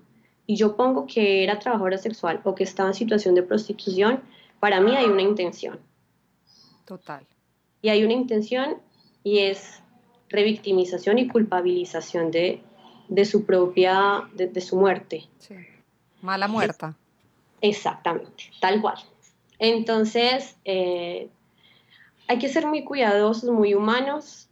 y 0.46 0.54
yo 0.54 0.76
pongo 0.76 1.06
que 1.06 1.42
era 1.42 1.58
trabajadora 1.58 1.96
sexual 1.96 2.42
o 2.44 2.54
que 2.54 2.62
estaba 2.62 2.90
en 2.90 2.94
situación 2.94 3.34
de 3.34 3.42
prostitución, 3.42 4.20
para 4.60 4.82
mí 4.82 4.94
hay 4.94 5.06
una 5.06 5.22
intención. 5.22 5.80
Total. 6.84 7.26
Y 7.80 7.88
hay 7.88 8.04
una 8.04 8.12
intención 8.12 8.76
y 9.24 9.38
es 9.38 9.82
revictimización 10.28 11.16
y 11.20 11.26
culpabilización 11.26 12.30
de, 12.32 12.60
de 13.08 13.24
su 13.24 13.46
propia, 13.46 14.28
de, 14.34 14.60
su 14.60 14.76
muerte. 14.76 15.24
Sí. 15.38 15.54
Mala 16.20 16.48
muerta. 16.48 16.94
Exactamente, 17.62 18.44
tal 18.60 18.82
cual. 18.82 18.98
Entonces, 19.58 20.54
eh, 20.66 21.30
hay 22.26 22.38
que 22.38 22.50
ser 22.50 22.66
muy 22.66 22.84
cuidadosos, 22.84 23.48
muy 23.48 23.72
humanos 23.72 24.47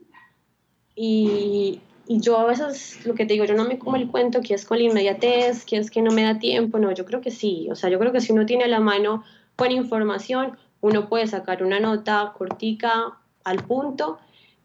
y, 0.96 1.80
y, 2.08 2.20
yo 2.20 2.38
a 2.38 2.46
veces 2.46 3.04
lo 3.04 3.14
que 3.14 3.26
te 3.26 3.34
digo, 3.34 3.44
yo 3.44 3.54
no 3.54 3.64
me 3.64 3.78
como 3.78 3.96
el 3.96 4.08
cuento 4.08 4.40
que 4.40 4.54
es 4.54 4.64
con 4.64 4.78
la 4.78 4.84
inmediatez, 4.84 5.64
que 5.64 5.76
es 5.76 5.90
que 5.90 6.02
no 6.02 6.10
me 6.10 6.22
da 6.22 6.38
tiempo, 6.38 6.78
no, 6.78 6.90
yo 6.92 7.04
creo 7.04 7.20
que 7.20 7.30
sí, 7.30 7.68
o 7.70 7.76
sea, 7.76 7.90
yo 7.90 7.98
creo 7.98 8.12
que 8.12 8.20
si 8.20 8.32
uno 8.32 8.46
tiene 8.46 8.64
a 8.64 8.68
la 8.68 8.80
mano 8.80 9.22
buena 9.56 9.74
información, 9.74 10.56
uno 10.80 11.08
puede 11.08 11.26
sacar 11.26 11.62
una 11.62 11.80
nota 11.80 12.32
cortica 12.36 13.18
al 13.44 13.64
punto. 13.64 14.18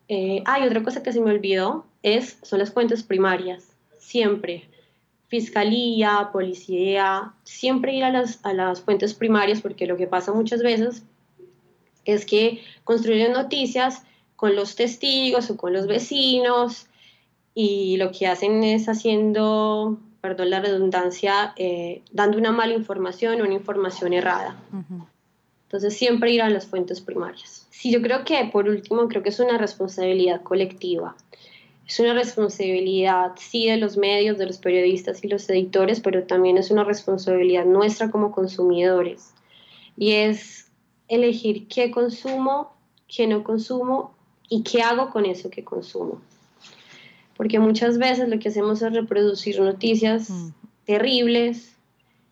Eh, 0.08 0.44
hay 0.46 0.64
otra 0.64 0.84
cosa 0.84 1.04
que 1.04 1.14
se 1.14 1.22
me 1.22 1.32
olvidó, 1.32 1.86
es, 2.04 2.38
son 2.42 2.60
las 2.60 2.72
fuentes 2.72 3.04
primarias, 3.04 3.76
siempre. 3.98 4.70
Fiscalía, 5.28 6.30
policía, 6.34 7.34
siempre 7.44 7.94
ir 7.94 8.04
a 8.04 8.12
las, 8.12 8.44
a 8.44 8.54
las 8.54 8.82
fuentes 8.82 9.14
primarias 9.14 9.62
porque 9.62 9.88
lo 9.88 9.96
que 9.96 10.08
pasa 10.08 10.34
muchas 10.34 10.62
veces 10.62 11.04
es 12.04 12.26
que 12.26 12.62
construyen 12.84 13.32
noticias 13.32 14.04
con 14.42 14.56
los 14.56 14.76
testigos 14.76 15.52
o 15.52 15.56
con 15.56 15.72
los 15.72 15.86
vecinos 15.86 16.88
y 17.54 17.98
lo 17.98 18.12
que 18.12 18.26
hacen 18.26 18.64
es 18.64 18.90
haciendo, 18.90 20.00
perdón 20.20 20.50
la 20.50 20.60
redundancia, 20.60 21.54
eh, 21.58 22.02
dando 22.12 22.40
una 22.40 22.52
mala 22.52 22.74
información 22.74 23.40
o 23.40 23.44
una 23.44 23.54
información 23.54 24.14
errada. 24.14 24.60
Entonces 25.66 25.96
siempre 25.96 26.32
ir 26.32 26.42
a 26.42 26.50
las 26.50 26.66
fuentes 26.66 27.02
primarias. 27.02 27.68
Sí, 27.70 27.92
yo 27.92 28.02
creo 28.02 28.26
que 28.26 28.50
por 28.52 28.68
último, 28.68 29.08
creo 29.10 29.22
que 29.22 29.30
es 29.30 29.40
una 29.40 29.60
responsabilidad 29.60 30.42
colectiva. 30.42 31.16
Es 31.88 32.00
una 32.00 32.16
responsabilidad, 32.16 33.34
sí, 33.38 33.68
de 33.68 33.78
los 33.78 33.96
medios, 33.96 34.40
de 34.40 34.48
los 34.48 34.58
periodistas 34.58 35.24
y 35.24 35.28
los 35.28 35.48
editores, 35.52 36.00
pero 36.00 36.24
también 36.24 36.58
es 36.58 36.72
una 36.72 36.84
responsabilidad 36.84 37.66
nuestra 37.66 38.10
como 38.10 38.32
consumidores. 38.32 39.36
Y 39.96 40.14
es 40.14 40.72
elegir 41.08 41.68
qué 41.68 41.92
consumo, 41.92 42.74
qué 43.08 43.28
no 43.28 43.44
consumo 43.44 44.16
y 44.52 44.64
qué 44.64 44.82
hago 44.82 45.10
con 45.10 45.26
eso 45.26 45.50
que 45.50 45.64
consumo. 45.64 46.22
Porque 47.38 47.58
muchas 47.58 47.98
veces 47.98 48.28
lo 48.28 48.38
que 48.38 48.50
hacemos 48.50 48.82
es 48.82 48.94
reproducir 48.94 49.62
noticias 49.62 50.30
mm. 50.30 50.50
terribles 50.86 51.74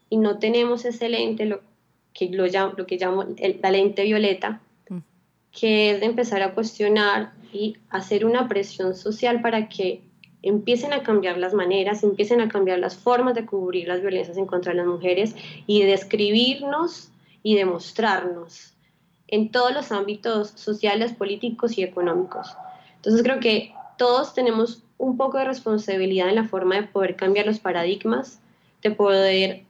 y 0.10 0.17
no 0.17 0.38
tenemos 0.38 0.84
ese 0.84 1.08
lente, 1.08 1.45
lo 1.45 1.62
que, 2.13 2.29
lo, 2.29 2.45
lo 2.45 2.86
que 2.86 2.97
llamo 2.97 3.23
la 3.62 3.71
lente 3.71 4.03
violeta, 4.03 4.60
mm. 4.89 4.97
que 5.58 5.91
es 5.91 6.01
de 6.01 6.08
empezar 6.08 6.43
a 6.43 6.53
cuestionar 6.53 7.32
y 7.53 7.77
hacer 7.89 8.25
una 8.25 8.49
presión 8.49 8.95
social 8.95 9.41
para 9.41 9.69
que 9.69 10.01
empiecen 10.41 10.91
a 10.91 11.03
cambiar 11.03 11.38
las 11.38 11.53
maneras, 11.53 12.03
empiecen 12.03 12.41
a 12.41 12.49
cambiar 12.49 12.79
las 12.79 12.97
formas 12.97 13.34
de 13.34 13.45
cubrir 13.45 13.88
las 13.88 14.01
violencias 14.01 14.36
en 14.36 14.45
contra 14.45 14.73
de 14.73 14.79
las 14.79 14.88
mujeres 14.88 15.36
y 15.67 15.84
de 15.84 15.91
describirnos 15.91 17.12
y 17.43 17.55
demostrarnos 17.55 18.73
en 19.32 19.52
todos 19.52 19.74
los 19.74 19.92
ámbitos 19.92 20.50
sociales, 20.50 21.13
políticos 21.13 21.78
y 21.78 21.84
económicos. 21.84 22.56
Entonces 22.96 23.24
creo 23.24 23.39
que 23.39 23.74
todos 23.98 24.34
tenemos 24.34 24.84
un 24.98 25.18
poco 25.18 25.38
de 25.38 25.46
responsabilidad 25.46 26.30
en 26.30 26.36
la 26.36 26.48
forma 26.48 26.76
de 26.76 26.88
poder 26.88 27.15
cambiar 27.15 27.46
los 27.46 27.60
paradigmas, 27.60 28.42
de 28.82 28.92
poder 28.92 29.63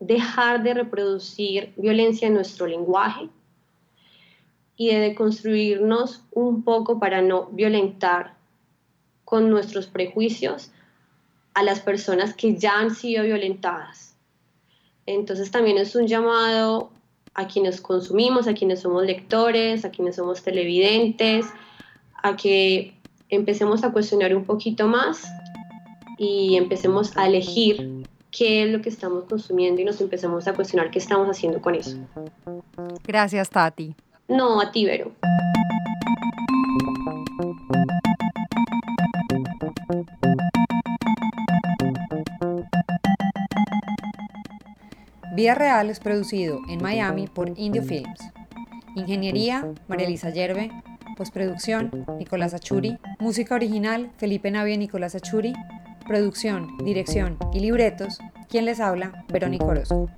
dejar 0.00 0.62
de 0.62 0.74
reproducir 0.74 1.72
violencia 1.76 2.28
en 2.28 2.34
nuestro 2.34 2.66
lenguaje 2.66 3.28
y 4.76 4.94
de 4.94 5.14
construirnos 5.14 6.22
un 6.32 6.62
poco 6.62 6.98
para 6.98 7.22
no 7.22 7.46
violentar 7.46 8.34
con 9.24 9.50
nuestros 9.50 9.86
prejuicios 9.86 10.70
a 11.54 11.62
las 11.62 11.80
personas 11.80 12.34
que 12.34 12.56
ya 12.56 12.78
han 12.78 12.94
sido 12.94 13.24
violentadas. 13.24 14.14
Entonces 15.06 15.50
también 15.50 15.78
es 15.78 15.96
un 15.96 16.06
llamado 16.06 16.90
a 17.36 17.46
quienes 17.46 17.80
consumimos, 17.80 18.48
a 18.48 18.54
quienes 18.54 18.80
somos 18.80 19.04
lectores, 19.04 19.84
a 19.84 19.90
quienes 19.90 20.16
somos 20.16 20.42
televidentes, 20.42 21.46
a 22.22 22.34
que 22.34 22.94
empecemos 23.28 23.84
a 23.84 23.92
cuestionar 23.92 24.34
un 24.34 24.44
poquito 24.44 24.88
más 24.88 25.24
y 26.16 26.56
empecemos 26.56 27.14
a 27.16 27.26
elegir 27.26 28.06
qué 28.30 28.64
es 28.64 28.70
lo 28.70 28.80
que 28.80 28.88
estamos 28.88 29.24
consumiendo 29.24 29.82
y 29.82 29.84
nos 29.84 30.00
empecemos 30.00 30.48
a 30.48 30.54
cuestionar 30.54 30.90
qué 30.90 30.98
estamos 30.98 31.28
haciendo 31.28 31.60
con 31.60 31.74
eso. 31.74 31.98
Gracias, 33.04 33.50
Tati. 33.50 33.94
No, 34.28 34.60
a 34.60 34.72
ti, 34.72 34.86
Vero. 34.86 35.12
Vía 45.36 45.54
Real 45.54 45.90
es 45.90 46.00
producido 46.00 46.62
en 46.66 46.82
Miami 46.82 47.26
por 47.26 47.52
Indio 47.58 47.82
Films. 47.82 48.18
Ingeniería, 48.94 49.70
María 49.86 50.06
Elisa 50.06 50.30
Yerbe. 50.30 50.70
Postproducción, 51.14 52.06
Nicolás 52.18 52.54
Achuri. 52.54 52.96
Música 53.18 53.54
original, 53.54 54.10
Felipe 54.16 54.50
Navia 54.50 54.76
y 54.76 54.78
Nicolás 54.78 55.14
Achuri. 55.14 55.52
Producción, 56.06 56.78
dirección 56.78 57.36
y 57.52 57.60
libretos. 57.60 58.18
Quien 58.48 58.64
les 58.64 58.80
habla, 58.80 59.26
Verónica 59.28 59.66
Orozco. 59.66 60.08